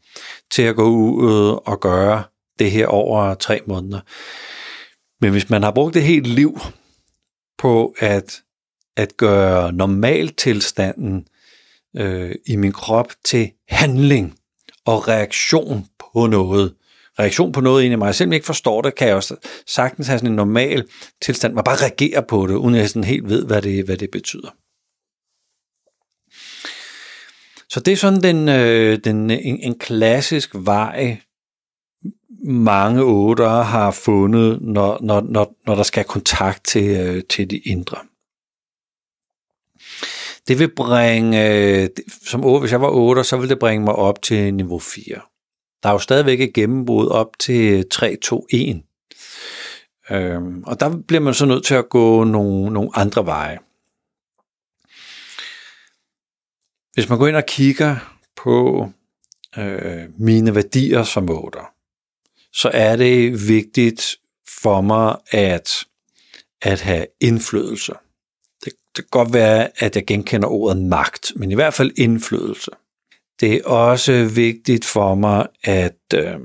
til 0.51 0.61
at 0.61 0.75
gå 0.75 0.89
ud 0.89 1.31
øh, 1.31 1.53
og 1.53 1.79
gøre 1.79 2.23
det 2.59 2.71
her 2.71 2.87
over 2.87 3.33
tre 3.33 3.61
måneder. 3.67 3.99
Men 5.21 5.31
hvis 5.31 5.49
man 5.49 5.63
har 5.63 5.71
brugt 5.71 5.95
et 5.95 6.03
helt 6.03 6.27
liv 6.27 6.59
på 7.57 7.95
at, 7.99 8.41
at 8.97 9.17
gøre 9.17 9.73
normaltilstanden 9.73 11.27
øh, 11.97 12.35
i 12.45 12.55
min 12.55 12.71
krop 12.71 13.11
til 13.25 13.51
handling 13.69 14.37
og 14.85 15.07
reaktion 15.07 15.85
på 15.99 16.27
noget. 16.27 16.73
Reaktion 17.19 17.51
på 17.51 17.61
noget 17.61 17.83
ind 17.83 17.93
i 17.93 17.95
mig. 17.95 18.15
Selvom 18.15 18.31
jeg 18.31 18.35
ikke 18.35 18.45
forstår 18.45 18.81
det, 18.81 18.95
kan 18.95 19.07
jeg 19.07 19.15
også 19.15 19.35
sagtens 19.67 20.07
have 20.07 20.19
sådan 20.19 20.29
en 20.29 20.35
normal 20.35 20.87
tilstand, 21.21 21.53
hvor 21.53 21.61
bare 21.61 21.81
reagere 21.81 22.23
på 22.23 22.47
det, 22.47 22.55
uden 22.55 22.75
at 22.75 22.81
jeg 22.81 22.89
sådan 22.89 23.03
helt 23.03 23.29
ved, 23.29 23.45
hvad 23.45 23.61
det, 23.61 23.85
hvad 23.85 23.97
det 23.97 24.11
betyder. 24.11 24.49
Så 27.69 27.79
det 27.79 27.91
er 27.91 27.97
sådan 27.97 28.23
den, 28.23 28.49
øh, 28.49 28.99
den, 29.03 29.31
en, 29.31 29.59
en 29.59 29.79
klassisk 29.79 30.49
vej, 30.53 31.17
mange 32.43 33.03
otter 33.03 33.61
har 33.61 33.91
fundet, 33.91 34.61
når, 34.61 34.97
når, 35.01 35.21
når, 35.21 35.55
når 35.65 35.75
der 35.75 35.83
skal 35.83 36.03
kontakt 36.03 36.65
til, 36.65 36.89
øh, 36.89 37.23
til 37.29 37.49
de 37.49 37.57
indre. 37.57 37.97
Det 40.47 40.59
vil 40.59 40.75
bringe, 40.75 41.49
øh, 41.49 41.89
som 42.25 42.43
8, 42.43 42.59
hvis 42.59 42.71
jeg 42.71 42.81
var 42.81 42.89
8, 42.89 43.23
så 43.23 43.37
vil 43.37 43.49
det 43.49 43.59
bringe 43.59 43.85
mig 43.85 43.95
op 43.95 44.21
til 44.21 44.53
niveau 44.53 44.79
4. 44.79 45.21
Der 45.83 45.89
er 45.89 45.93
jo 45.93 45.99
stadigvæk 45.99 46.41
et 46.41 46.53
gennembrud 46.53 47.07
op 47.07 47.39
til 47.39 47.89
3, 47.89 48.15
2, 48.15 48.47
1. 48.49 48.81
Øhm, 50.09 50.63
og 50.63 50.79
der 50.79 50.97
bliver 51.07 51.21
man 51.21 51.33
så 51.33 51.45
nødt 51.45 51.65
til 51.65 51.75
at 51.75 51.89
gå 51.89 52.23
nogle, 52.23 52.73
nogle 52.73 52.89
andre 52.93 53.25
veje. 53.25 53.59
Hvis 56.93 57.09
man 57.09 57.17
går 57.17 57.27
ind 57.27 57.35
og 57.35 57.45
kigger 57.45 58.17
på 58.35 58.89
øh, 59.57 60.03
mine 60.17 60.55
værdier 60.55 61.03
som 61.03 61.29
otter, 61.29 61.73
så 62.53 62.69
er 62.73 62.95
det 62.95 63.47
vigtigt 63.47 64.17
for 64.61 64.81
mig 64.81 65.17
at, 65.31 65.85
at 66.61 66.81
have 66.81 67.05
indflydelse. 67.19 67.93
Det, 68.65 68.73
det 68.95 69.03
kan 69.03 69.09
godt 69.11 69.33
være, 69.33 69.69
at 69.75 69.95
jeg 69.95 70.05
genkender 70.05 70.47
ordet 70.47 70.83
magt, 70.83 71.31
men 71.35 71.51
i 71.51 71.55
hvert 71.55 71.73
fald 71.73 71.91
indflydelse. 71.97 72.71
Det 73.39 73.53
er 73.53 73.65
også 73.65 74.25
vigtigt 74.35 74.85
for 74.85 75.15
mig, 75.15 75.47
at, 75.63 76.13
øh, 76.13 76.39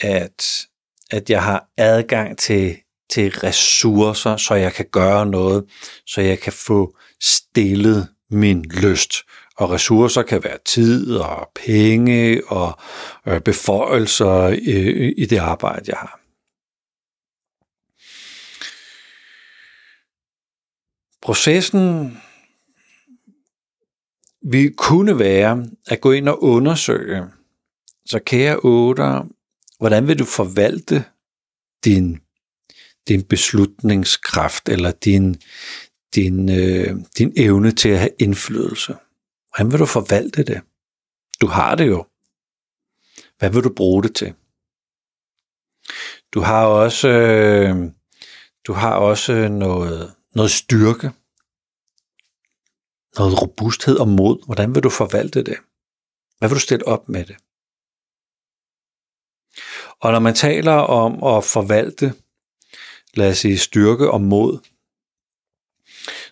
at, 0.00 0.66
at 1.10 1.30
jeg 1.30 1.42
har 1.42 1.68
adgang 1.76 2.38
til, 2.38 2.76
til 3.10 3.30
ressourcer, 3.30 4.36
så 4.36 4.54
jeg 4.54 4.72
kan 4.72 4.86
gøre 4.92 5.26
noget, 5.26 5.64
så 6.06 6.20
jeg 6.20 6.38
kan 6.38 6.52
få 6.52 6.96
stillet 7.20 8.08
min 8.30 8.64
lyst. 8.64 9.14
Og 9.56 9.70
ressourcer 9.70 10.22
kan 10.22 10.44
være 10.44 10.58
tid 10.64 11.16
og 11.16 11.50
penge 11.54 12.42
og 12.46 12.78
øh, 13.26 13.40
beføjelser 13.40 14.42
øh, 14.42 15.12
i 15.16 15.26
det 15.26 15.38
arbejde, 15.38 15.84
jeg 15.86 15.96
har. 15.98 16.18
Processen 21.22 22.16
vi 24.44 24.70
kunne 24.76 25.18
være 25.18 25.66
at 25.86 26.00
gå 26.00 26.12
ind 26.12 26.28
og 26.28 26.42
undersøge, 26.42 27.24
så 28.06 28.18
kære 28.18 28.60
otter, 28.64 29.24
hvordan 29.78 30.08
vil 30.08 30.18
du 30.18 30.24
forvalte 30.24 31.04
din, 31.84 32.20
din 33.08 33.22
beslutningskraft, 33.22 34.68
eller 34.68 34.90
din, 34.90 35.40
din, 36.14 36.48
øh, 36.48 36.96
din 37.18 37.32
evne 37.36 37.72
til 37.72 37.88
at 37.88 37.98
have 37.98 38.10
indflydelse? 38.18 38.94
Hvordan 39.56 39.72
vil 39.72 39.80
du 39.80 39.86
forvalte 39.86 40.42
det? 40.42 40.60
Du 41.40 41.46
har 41.46 41.74
det 41.74 41.86
jo. 41.86 42.06
Hvad 43.38 43.50
vil 43.50 43.64
du 43.64 43.72
bruge 43.74 44.02
det 44.02 44.14
til? 44.14 44.34
Du 46.32 46.40
har 46.40 46.66
også, 46.66 47.08
øh, 47.08 47.76
du 48.66 48.72
har 48.72 48.94
også 48.94 49.48
noget, 49.48 50.14
noget 50.34 50.50
styrke 50.50 51.10
noget 53.18 53.42
robusthed 53.42 53.96
og 53.96 54.08
mod. 54.08 54.44
Hvordan 54.44 54.74
vil 54.74 54.82
du 54.82 54.90
forvalte 54.90 55.42
det? 55.42 55.56
Hvad 56.38 56.48
vil 56.48 56.56
du 56.56 56.60
stille 56.60 56.86
op 56.86 57.08
med 57.08 57.24
det? 57.24 57.36
Og 60.00 60.12
når 60.12 60.18
man 60.18 60.34
taler 60.34 60.72
om 60.72 61.36
at 61.36 61.44
forvalte, 61.44 62.14
lad 63.14 63.30
os 63.30 63.38
sige 63.38 63.58
styrke 63.58 64.10
og 64.10 64.20
mod, 64.20 64.58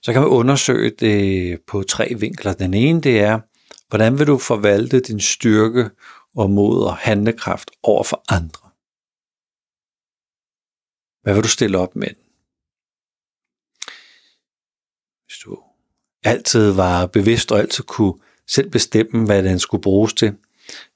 så 0.02 0.12
kan 0.12 0.22
man 0.22 0.30
undersøge 0.30 0.90
det 0.90 1.62
på 1.66 1.82
tre 1.82 2.14
vinkler. 2.18 2.52
Den 2.54 2.74
ene 2.74 3.00
det 3.00 3.20
er, 3.20 3.40
hvordan 3.88 4.18
vil 4.18 4.26
du 4.26 4.38
forvalte 4.38 5.00
din 5.00 5.20
styrke 5.20 5.90
og 6.36 6.50
mod 6.50 6.84
og 6.84 6.96
handlekraft 6.96 7.70
over 7.82 8.04
for 8.04 8.24
andre? 8.28 8.70
Hvad 11.22 11.34
vil 11.34 11.42
du 11.42 11.48
stille 11.48 11.78
op 11.78 11.96
med 11.96 12.08
den? 12.08 12.24
Hvis 15.26 15.38
du 15.44 15.69
altid 16.24 16.70
var 16.70 17.06
bevidst 17.06 17.52
og 17.52 17.58
altid 17.58 17.84
kunne 17.84 18.14
selv 18.46 18.70
bestemme, 18.70 19.26
hvad 19.26 19.42
den 19.42 19.58
skulle 19.58 19.82
bruges 19.82 20.12
til. 20.12 20.36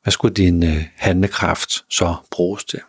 Hvad 0.03 0.11
skulle 0.11 0.35
din 0.35 0.63
øh, 0.63 0.85
handlekraft 0.97 1.85
så 1.91 2.17
bruges 2.31 2.65
til? 2.65 2.81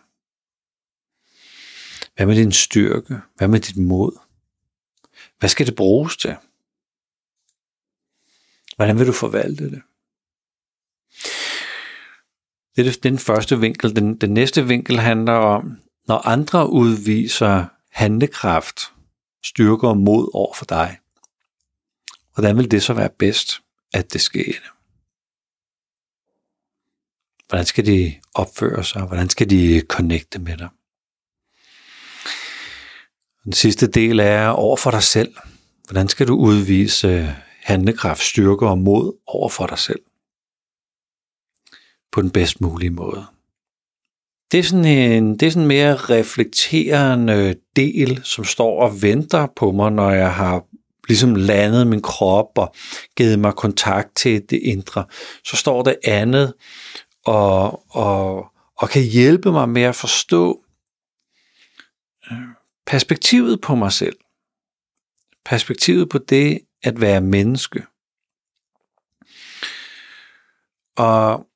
Hvad 2.16 2.26
med 2.26 2.36
din 2.36 2.52
styrke? 2.52 3.16
Hvad 3.36 3.48
med 3.48 3.60
dit 3.60 3.76
mod? 3.76 4.18
Hvad 5.38 5.48
skal 5.48 5.66
det 5.66 5.76
bruges 5.76 6.16
til? 6.16 6.36
Hvordan 8.76 8.98
vil 8.98 9.06
du 9.06 9.12
forvalte 9.12 9.70
det? 9.70 9.82
Det 12.76 12.86
er 12.86 13.00
den 13.02 13.18
første 13.18 13.60
vinkel. 13.60 13.96
Den, 13.96 14.16
den 14.16 14.30
næste 14.34 14.66
vinkel 14.66 14.98
handler 14.98 15.32
om, 15.32 15.78
når 16.08 16.16
andre 16.18 16.70
udviser 16.70 17.64
handlekraft, 17.90 18.80
styrke 19.44 19.88
og 19.88 19.96
mod 19.96 20.30
over 20.34 20.54
for 20.54 20.64
dig, 20.64 20.98
hvordan 22.36 22.56
vil 22.56 22.70
det 22.70 22.82
så 22.82 22.92
være 22.92 23.10
bedst, 23.18 23.62
at 23.92 24.12
det 24.12 24.20
sker? 24.20 24.52
Hvordan 27.48 27.66
skal 27.66 27.86
de 27.86 28.14
opføre 28.34 28.84
sig? 28.84 29.02
Hvordan 29.02 29.28
skal 29.28 29.50
de 29.50 29.82
connecte 29.88 30.38
med 30.38 30.56
dig? 30.56 30.68
Den 33.44 33.52
sidste 33.52 33.86
del 33.86 34.20
er 34.20 34.48
over 34.48 34.76
for 34.76 34.90
dig 34.90 35.02
selv. 35.02 35.34
Hvordan 35.84 36.08
skal 36.08 36.28
du 36.28 36.36
udvise 36.36 37.36
handlekraft, 37.62 38.22
styrke 38.22 38.68
og 38.68 38.78
mod 38.78 39.18
over 39.26 39.48
for 39.48 39.66
dig 39.66 39.78
selv? 39.78 40.00
På 42.12 42.22
den 42.22 42.30
bedst 42.30 42.60
mulige 42.60 42.90
måde. 42.90 43.26
Det 44.52 44.58
er 44.58 44.62
sådan 44.62 44.84
en 44.84 45.38
det 45.38 45.46
er 45.46 45.50
sådan 45.50 45.62
en 45.62 45.68
mere 45.68 45.96
reflekterende 45.96 47.56
del, 47.76 48.20
som 48.24 48.44
står 48.44 48.82
og 48.82 49.02
venter 49.02 49.46
på 49.56 49.72
mig, 49.72 49.92
når 49.92 50.10
jeg 50.10 50.34
har 50.34 50.64
ligesom 51.08 51.34
landet 51.34 51.86
min 51.86 52.02
krop 52.02 52.58
og 52.58 52.74
givet 53.16 53.38
mig 53.38 53.54
kontakt 53.54 54.16
til 54.16 54.42
det 54.50 54.60
indre. 54.62 55.04
Så 55.44 55.56
står 55.56 55.82
det 55.82 55.96
andet 56.04 56.54
og, 57.24 57.82
og, 57.96 58.46
og 58.76 58.88
kan 58.90 59.02
hjælpe 59.02 59.52
mig 59.52 59.68
med 59.68 59.82
at 59.82 59.94
forstå 59.94 60.64
øh, 62.30 62.38
perspektivet 62.86 63.60
på 63.60 63.74
mig 63.74 63.92
selv. 63.92 64.16
Perspektivet 65.44 66.08
på 66.08 66.18
det 66.18 66.60
at 66.82 67.00
være 67.00 67.20
menneske. 67.20 67.82
Og 70.96 71.46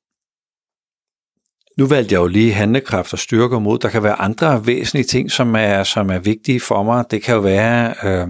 nu 1.78 1.86
valgte 1.86 2.12
jeg 2.12 2.20
jo 2.20 2.26
lige 2.26 2.52
handlekraft 2.52 3.12
og 3.12 3.18
styrke 3.18 3.60
mod. 3.60 3.78
Der 3.78 3.88
kan 3.88 4.02
være 4.02 4.20
andre 4.20 4.66
væsentlige 4.66 5.06
ting, 5.06 5.30
som 5.30 5.54
er, 5.54 5.84
som 5.84 6.10
er 6.10 6.18
vigtige 6.18 6.60
for 6.60 6.82
mig. 6.82 7.04
Det 7.10 7.22
kan 7.22 7.34
jo 7.34 7.40
være, 7.40 7.94
øh, 8.04 8.28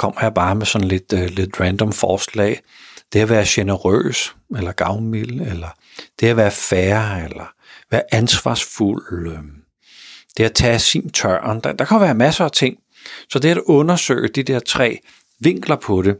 kommer 0.00 0.20
jeg 0.22 0.34
bare 0.34 0.54
med 0.54 0.66
sådan 0.66 0.88
lidt, 0.88 1.12
øh, 1.12 1.30
lidt 1.30 1.60
random 1.60 1.92
forslag. 1.92 2.60
Det 3.12 3.20
at 3.20 3.28
være 3.28 3.44
generøs, 3.48 4.34
eller 4.56 4.72
gavmild, 4.72 5.40
eller 5.40 5.68
det 6.20 6.26
at 6.26 6.36
være 6.36 6.50
færre, 6.50 7.24
eller 7.24 7.52
være 7.90 8.02
ansvarsfuld. 8.14 9.28
Øh, 9.32 9.38
det 10.36 10.44
at 10.44 10.54
tage 10.54 10.78
sin 10.78 11.10
tørn. 11.10 11.60
Der, 11.60 11.72
der 11.72 11.84
kan 11.84 12.00
være 12.00 12.14
masser 12.14 12.44
af 12.44 12.50
ting. 12.50 12.78
Så 13.30 13.38
det 13.38 13.50
at 13.50 13.58
undersøge 13.66 14.28
de 14.28 14.42
der 14.42 14.58
tre 14.58 14.98
vinkler 15.40 15.76
på 15.76 16.02
det, 16.02 16.16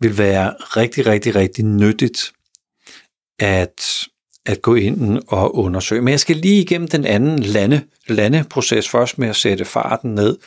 vil 0.00 0.18
være 0.18 0.50
rigtig, 0.50 1.06
rigtig, 1.06 1.34
rigtig 1.34 1.64
nyttigt 1.64 2.32
at, 3.38 3.82
at 4.46 4.62
gå 4.62 4.74
ind 4.74 5.18
og 5.28 5.56
undersøge. 5.56 6.02
Men 6.02 6.12
jeg 6.12 6.20
skal 6.20 6.36
lige 6.36 6.62
igennem 6.62 6.88
den 6.88 7.04
anden 7.04 7.38
lande, 7.38 7.84
landeproces 8.06 8.88
først 8.88 9.18
med 9.18 9.28
at 9.28 9.36
sætte 9.36 9.64
farten 9.64 10.14
ned 10.14 10.38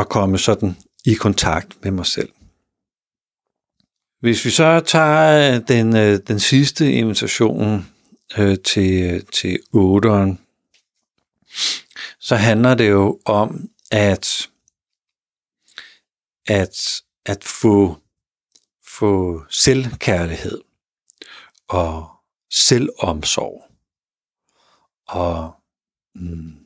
at 0.00 0.08
komme 0.08 0.38
sådan 0.38 0.76
i 1.04 1.14
kontakt 1.14 1.84
med 1.84 1.90
mig 1.90 2.06
selv. 2.06 2.32
Hvis 4.20 4.44
vi 4.44 4.50
så 4.50 4.80
tager 4.80 5.54
øh, 5.54 5.68
den, 5.68 5.96
øh, 5.96 6.18
den 6.28 6.40
sidste 6.40 6.92
invitation 6.92 7.86
øh, 8.38 8.58
til, 8.64 9.02
øh, 9.02 9.20
til 9.32 9.58
otteren, 9.72 10.40
så 12.18 12.36
handler 12.36 12.74
det 12.74 12.90
jo 12.90 13.20
om 13.24 13.68
at, 13.90 14.48
at, 16.46 17.02
at 17.26 17.44
få, 17.44 17.96
få 18.86 19.42
selvkærlighed 19.50 20.60
og 21.68 22.10
selvomsorg 22.50 23.70
og 25.08 25.54
mm, 26.14 26.56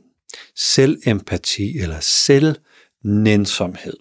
selvempati 0.55 1.79
eller 1.79 2.01
nænsomhed. 3.05 3.97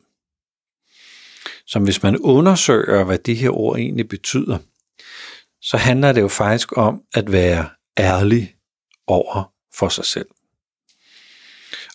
Som 1.66 1.84
hvis 1.84 2.04
man 2.04 2.18
undersøger, 2.18 3.04
hvad 3.04 3.18
de 3.18 3.36
her 3.36 3.50
ord 3.50 3.78
egentlig 3.78 4.08
betyder, 4.08 4.58
så 5.62 5.78
handler 5.78 6.12
det 6.12 6.22
jo 6.22 6.28
faktisk 6.28 6.78
om 6.78 7.04
at 7.14 7.32
være 7.32 7.70
ærlig 8.00 8.56
over 9.08 9.54
for 9.74 9.90
sig 9.90 10.06
selv. 10.06 10.28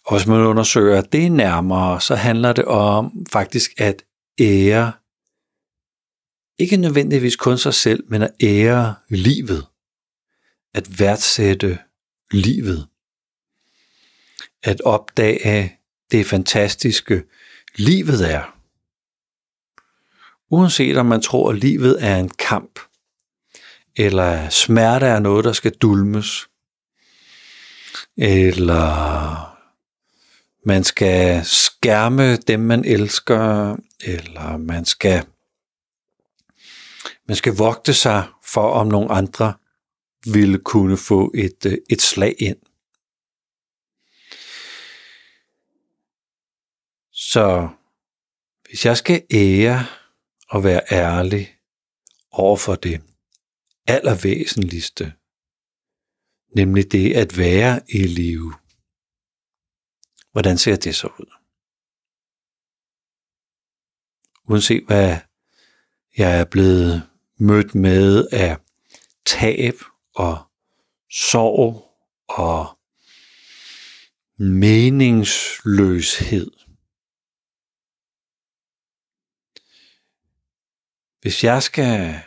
Og 0.04 0.16
hvis 0.16 0.26
man 0.26 0.40
undersøger 0.40 1.00
det 1.00 1.32
nærmere, 1.32 2.00
så 2.00 2.14
handler 2.14 2.52
det 2.52 2.64
om 2.64 3.26
faktisk 3.32 3.72
at 3.78 4.04
ære, 4.40 4.92
ikke 6.58 6.76
nødvendigvis 6.76 7.36
kun 7.36 7.58
sig 7.58 7.74
selv, 7.74 8.04
men 8.10 8.22
at 8.22 8.30
ære 8.42 8.94
livet. 9.08 9.66
At 10.74 10.98
værdsætte 10.98 11.78
livet. 12.30 12.88
At 14.62 14.80
opdage 14.80 15.77
det 16.10 16.26
fantastiske 16.26 17.22
livet 17.76 18.34
er. 18.34 18.54
Uanset 20.50 20.96
om 20.96 21.06
man 21.06 21.22
tror, 21.22 21.50
at 21.50 21.58
livet 21.58 21.96
er 22.00 22.16
en 22.16 22.28
kamp, 22.28 22.80
eller 23.96 24.48
smerte 24.48 25.06
er 25.06 25.18
noget, 25.18 25.44
der 25.44 25.52
skal 25.52 25.70
dulmes, 25.70 26.48
eller 28.16 29.58
man 30.66 30.84
skal 30.84 31.44
skærme 31.44 32.36
dem, 32.36 32.60
man 32.60 32.84
elsker, 32.84 33.76
eller 34.00 34.56
man 34.56 34.84
skal, 34.84 35.24
man 37.28 37.36
skal 37.36 37.52
vogte 37.52 37.94
sig 37.94 38.24
for, 38.44 38.70
om 38.70 38.86
nogle 38.86 39.10
andre 39.10 39.54
ville 40.32 40.58
kunne 40.58 40.96
få 40.96 41.32
et, 41.34 41.66
øh, 41.66 41.78
et 41.90 42.02
slag 42.02 42.34
ind. 42.38 42.56
Så 47.32 47.68
hvis 48.68 48.84
jeg 48.84 48.96
skal 48.96 49.26
ære 49.34 49.86
og 50.48 50.64
være 50.64 50.80
ærlig 50.90 51.56
over 52.30 52.56
for 52.56 52.74
det 52.74 53.02
allervæsentligste, 53.86 55.12
nemlig 56.56 56.92
det 56.92 57.16
at 57.16 57.38
være 57.38 57.80
i 57.88 58.02
live, 58.02 58.54
Hvordan 60.32 60.58
ser 60.58 60.76
det 60.76 60.94
så 60.94 61.06
ud? 61.06 61.32
Uanset 64.48 64.84
hvad 64.86 65.16
jeg 66.16 66.40
er 66.40 66.44
blevet 66.44 67.02
mødt 67.38 67.74
med 67.74 68.28
af 68.32 68.56
tab 69.26 69.74
og 70.14 70.38
sorg 71.10 71.94
og 72.28 72.78
meningsløshed. 74.38 76.67
Hvis 81.28 81.44
jeg 81.44 81.62
skal 81.62 82.20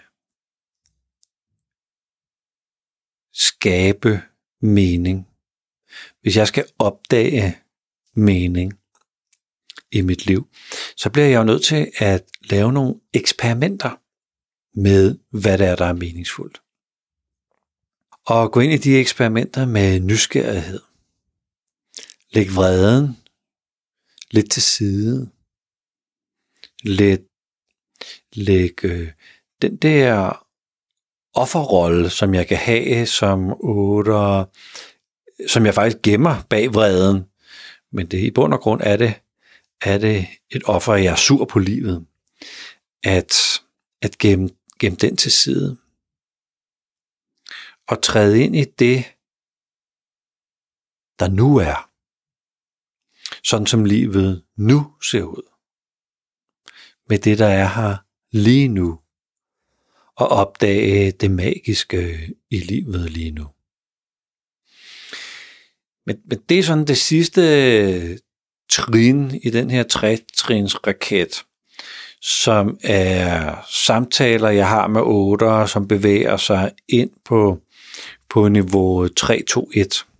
skabe 3.34 4.22
mening, 4.62 5.28
hvis 6.22 6.38
jeg 6.38 6.48
skal 6.48 6.66
opdage 6.80 7.58
mening 8.14 8.80
i 9.92 10.02
mit 10.02 10.26
liv, 10.26 10.48
så 10.98 11.10
bliver 11.10 11.28
jeg 11.28 11.38
jo 11.38 11.44
nødt 11.44 11.64
til 11.64 11.92
at 11.98 12.30
lave 12.42 12.74
nogle 12.74 13.00
eksperimenter 13.14 14.02
med, 14.80 15.18
hvad 15.30 15.58
det 15.58 15.68
er, 15.68 15.76
der 15.76 15.86
er 15.86 15.94
meningsfuldt. 15.94 16.62
Og 18.26 18.52
gå 18.52 18.60
ind 18.60 18.74
i 18.74 18.78
de 18.78 18.98
eksperimenter 18.98 19.66
med 19.66 20.00
nysgerrighed. 20.00 20.82
Læg 22.30 22.56
vreden 22.56 23.18
lidt 24.32 24.52
til 24.52 24.62
side. 24.62 25.32
Lidt, 26.84 27.31
lægge 28.34 28.88
øh, 28.88 29.12
den 29.62 29.76
der 29.76 30.46
offerrolle, 31.34 32.10
som 32.10 32.34
jeg 32.34 32.48
kan 32.48 32.58
have 32.58 33.06
som 33.06 33.54
otter, 33.60 34.46
som 35.48 35.66
jeg 35.66 35.74
faktisk 35.74 36.02
gemmer 36.04 36.36
bag 36.50 36.74
vreden, 36.74 37.26
men 37.92 38.08
det 38.08 38.20
i 38.20 38.32
bund 38.32 38.54
og 38.54 38.60
grund 38.60 38.82
er 38.84 38.98
det, 38.98 39.14
er 39.82 39.98
det 39.98 40.28
et 40.50 40.64
offer, 40.66 40.96
jeg 40.96 41.12
er 41.12 41.16
sur 41.16 41.46
på 41.46 41.60
livet. 41.60 42.06
At, 43.04 43.62
at 44.02 44.18
gemme, 44.18 44.50
gemme 44.80 44.98
den 44.98 45.18
til 45.18 45.32
side. 45.32 45.78
Og 47.88 48.02
træde 48.02 48.44
ind 48.44 48.56
i 48.56 48.64
det, 48.64 48.98
der 51.20 51.30
nu 51.30 51.58
er. 51.58 51.90
Sådan 53.44 53.68
som 53.68 53.86
livet 53.86 54.44
nu 54.56 54.94
ser 55.02 55.24
ud. 55.24 55.51
Med 57.12 57.20
det, 57.20 57.40
der 57.40 57.48
er 57.48 57.68
her 57.68 57.98
lige 58.32 58.68
nu. 58.68 59.00
Og 60.16 60.28
opdage 60.28 61.12
det 61.12 61.32
magiske 61.32 62.30
i 62.50 62.58
livet 62.58 63.12
lige 63.12 63.32
nu. 63.32 63.48
Men, 66.06 66.18
men 66.26 66.40
det 66.50 66.60
er 66.60 66.64
sådan 66.64 66.88
det 66.88 66.98
sidste 66.98 68.20
trin 68.70 69.40
i 69.44 69.50
den 69.50 69.70
her 69.72 69.84
trætrins 69.84 70.88
raket. 70.88 71.44
som 72.22 72.80
er 72.84 73.56
samtaler, 73.70 74.50
jeg 74.50 74.68
har 74.68 74.88
med 74.88 75.02
otter, 75.02 75.66
som 75.66 75.88
bevæger 75.88 76.38
sig 76.38 76.72
ind 76.88 77.12
på, 77.26 77.62
på 78.30 78.48
niveau 78.48 79.06
3-2-1. 79.06 80.11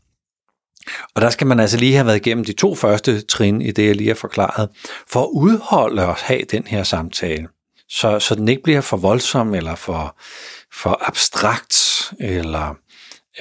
Og 1.16 1.22
der 1.22 1.30
skal 1.30 1.48
man 1.48 1.60
altså 1.60 1.78
lige 1.78 1.96
have 1.96 2.06
været 2.06 2.16
igennem 2.16 2.46
de 2.46 2.54
to 2.54 2.76
første 2.76 3.22
trin 3.22 3.62
i 3.62 3.72
det, 3.72 3.88
jeg 3.88 3.96
lige 3.96 4.08
har 4.08 4.16
forklaret, 4.16 4.70
for 5.08 5.22
at 5.24 5.30
udholde 5.34 6.06
og 6.06 6.16
have 6.16 6.42
den 6.52 6.68
her 6.68 6.84
samtale. 6.84 7.48
Så, 7.90 8.20
så 8.20 8.36
den 8.36 8.48
ikke 8.48 8.64
bliver 8.64 8.82
for 8.82 8.98
voldsom 8.98 9.56
eller 9.56 9.76
for, 9.76 10.20
for 10.74 11.08
abstrakt, 11.08 11.78
eller 12.20 12.76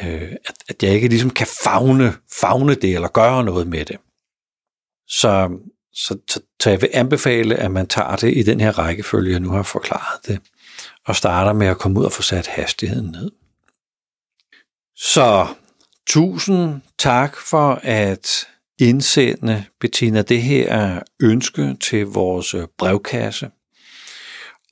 øh, 0.02 0.32
at, 0.48 0.54
at 0.68 0.82
jeg 0.82 0.92
ikke 0.92 1.08
ligesom 1.08 1.30
kan 1.30 1.46
fagne, 1.64 2.14
fagne 2.40 2.74
det 2.74 2.94
eller 2.94 3.08
gøre 3.08 3.44
noget 3.44 3.66
med 3.66 3.84
det. 3.84 3.96
Så, 5.08 5.50
så, 5.92 6.18
så, 6.28 6.40
så 6.62 6.70
jeg 6.70 6.80
vil 6.80 6.90
anbefale, 6.92 7.56
at 7.56 7.70
man 7.70 7.86
tager 7.86 8.16
det 8.16 8.36
i 8.36 8.42
den 8.42 8.60
her 8.60 8.78
rækkefølge, 8.78 9.32
jeg 9.32 9.40
nu 9.40 9.50
har 9.50 9.62
forklaret 9.62 10.26
det, 10.26 10.40
og 11.06 11.16
starter 11.16 11.52
med 11.52 11.66
at 11.66 11.78
komme 11.78 12.00
ud 12.00 12.04
og 12.04 12.12
få 12.12 12.22
sat 12.22 12.46
hastigheden 12.46 13.10
ned. 13.10 13.30
Så 14.96 15.46
tusind 16.06 16.80
tak 16.98 17.36
for 17.36 17.80
at 17.82 18.46
indsende, 18.80 19.64
Bettina, 19.80 20.22
det 20.22 20.42
her 20.42 21.00
ønske 21.22 21.76
til 21.80 22.06
vores 22.06 22.54
øh, 22.54 22.66
brevkasse. 22.78 23.50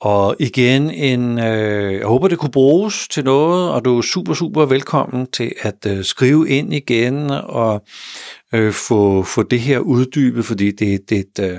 Og 0.01 0.35
igen, 0.39 0.91
en, 0.91 1.39
øh, 1.39 1.93
jeg 1.93 2.05
håber, 2.07 2.27
det 2.27 2.37
kunne 2.37 2.51
bruges 2.51 3.07
til 3.07 3.23
noget, 3.23 3.71
og 3.71 3.85
du 3.85 3.97
er 3.97 4.01
super, 4.01 4.33
super 4.33 4.65
velkommen 4.65 5.27
til 5.31 5.53
at 5.61 5.85
øh, 5.87 6.03
skrive 6.03 6.49
ind 6.49 6.73
igen 6.73 7.29
og 7.29 7.85
øh, 8.53 8.73
få, 8.73 9.23
få 9.23 9.43
det 9.43 9.59
her 9.59 9.79
uddybet, 9.79 10.45
fordi 10.45 10.71
det, 10.71 11.09
det, 11.09 11.25
det, 11.37 11.43
øh, 11.43 11.57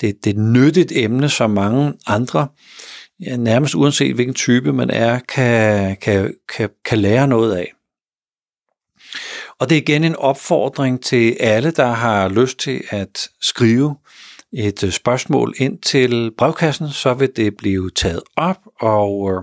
det, 0.00 0.24
det 0.24 0.26
er 0.26 0.34
et 0.34 0.52
nyttigt 0.52 0.92
emne, 0.94 1.28
som 1.28 1.50
mange 1.50 1.92
andre, 2.06 2.48
ja, 3.20 3.36
nærmest 3.36 3.74
uanset 3.74 4.14
hvilken 4.14 4.34
type 4.34 4.72
man 4.72 4.90
er, 4.90 5.18
kan, 5.18 5.96
kan, 5.96 6.34
kan, 6.56 6.70
kan 6.84 6.98
lære 6.98 7.28
noget 7.28 7.56
af. 7.56 7.73
Og 9.60 9.68
det 9.68 9.76
er 9.76 9.82
igen 9.82 10.04
en 10.04 10.16
opfordring 10.16 11.02
til 11.02 11.36
alle, 11.40 11.70
der 11.70 11.86
har 11.86 12.28
lyst 12.28 12.58
til 12.58 12.82
at 12.90 13.28
skrive 13.40 13.96
et 14.52 14.84
øh, 14.84 14.90
spørgsmål 14.90 15.54
ind 15.56 15.78
til 15.78 16.30
brevkassen, 16.38 16.90
så 16.90 17.14
vil 17.14 17.30
det 17.36 17.56
blive 17.56 17.90
taget 17.90 18.22
op, 18.36 18.58
og 18.80 19.32
øh, 19.32 19.42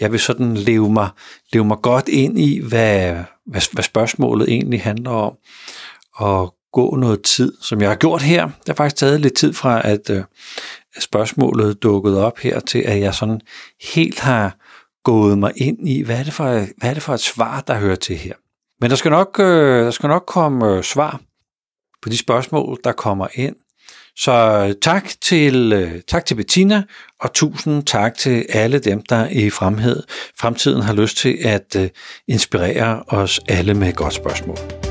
jeg 0.00 0.12
vil 0.12 0.20
sådan 0.20 0.54
leve 0.54 0.92
mig, 0.92 1.08
leve 1.52 1.64
mig 1.64 1.78
godt 1.82 2.08
ind 2.08 2.40
i, 2.40 2.60
hvad, 2.60 3.14
hvad, 3.46 3.72
hvad 3.72 3.82
spørgsmålet 3.82 4.48
egentlig 4.48 4.82
handler 4.82 5.10
om, 5.10 5.36
og 6.14 6.54
gå 6.72 6.96
noget 6.96 7.22
tid, 7.22 7.52
som 7.62 7.80
jeg 7.80 7.88
har 7.88 7.96
gjort 7.96 8.22
her. 8.22 8.44
Det 8.44 8.68
har 8.68 8.74
faktisk 8.74 8.96
taget 8.96 9.20
lidt 9.20 9.34
tid 9.34 9.52
fra, 9.52 9.88
at 9.88 10.10
øh, 10.10 10.22
at 10.96 11.02
spørgsmålet 11.02 11.82
dukkede 11.82 12.24
op 12.24 12.38
her, 12.38 12.60
til 12.60 12.78
at 12.78 13.00
jeg 13.00 13.14
sådan 13.14 13.40
helt 13.94 14.20
har 14.20 14.56
gået 15.04 15.38
mig 15.38 15.52
ind 15.56 15.88
i, 15.88 16.02
hvad 16.02 16.18
er 16.18 16.22
det 16.22 16.32
for, 16.32 16.44
hvad 16.78 16.90
er 16.90 16.94
det 16.94 17.02
for 17.02 17.14
et 17.14 17.20
svar, 17.20 17.60
der 17.60 17.74
hører 17.74 17.96
til 17.96 18.16
her. 18.16 18.34
Men 18.80 18.90
der 18.90 18.96
skal 18.96 19.10
nok, 19.10 19.36
øh, 19.40 19.84
der 19.84 19.90
skal 19.90 20.08
nok 20.08 20.24
komme 20.26 20.76
øh, 20.76 20.82
svar 20.82 21.20
på 22.02 22.08
de 22.08 22.18
spørgsmål, 22.18 22.78
der 22.84 22.92
kommer 22.92 23.26
ind. 23.34 23.56
Så 24.16 24.74
tak 24.82 25.08
til, 25.20 25.72
øh, 25.72 26.00
tak 26.08 26.24
til 26.24 26.34
Bettina, 26.34 26.82
og 27.20 27.32
tusind 27.32 27.82
tak 27.82 28.14
til 28.14 28.46
alle 28.48 28.78
dem, 28.78 29.02
der 29.02 29.28
i 29.28 29.50
fremhed, 29.50 30.02
fremtiden 30.40 30.82
har 30.82 30.92
lyst 30.92 31.16
til 31.16 31.38
at 31.44 31.76
øh, 31.78 31.88
inspirere 32.28 33.02
os 33.08 33.40
alle 33.48 33.74
med 33.74 33.88
et 33.88 33.96
godt 33.96 34.14
spørgsmål. 34.14 34.85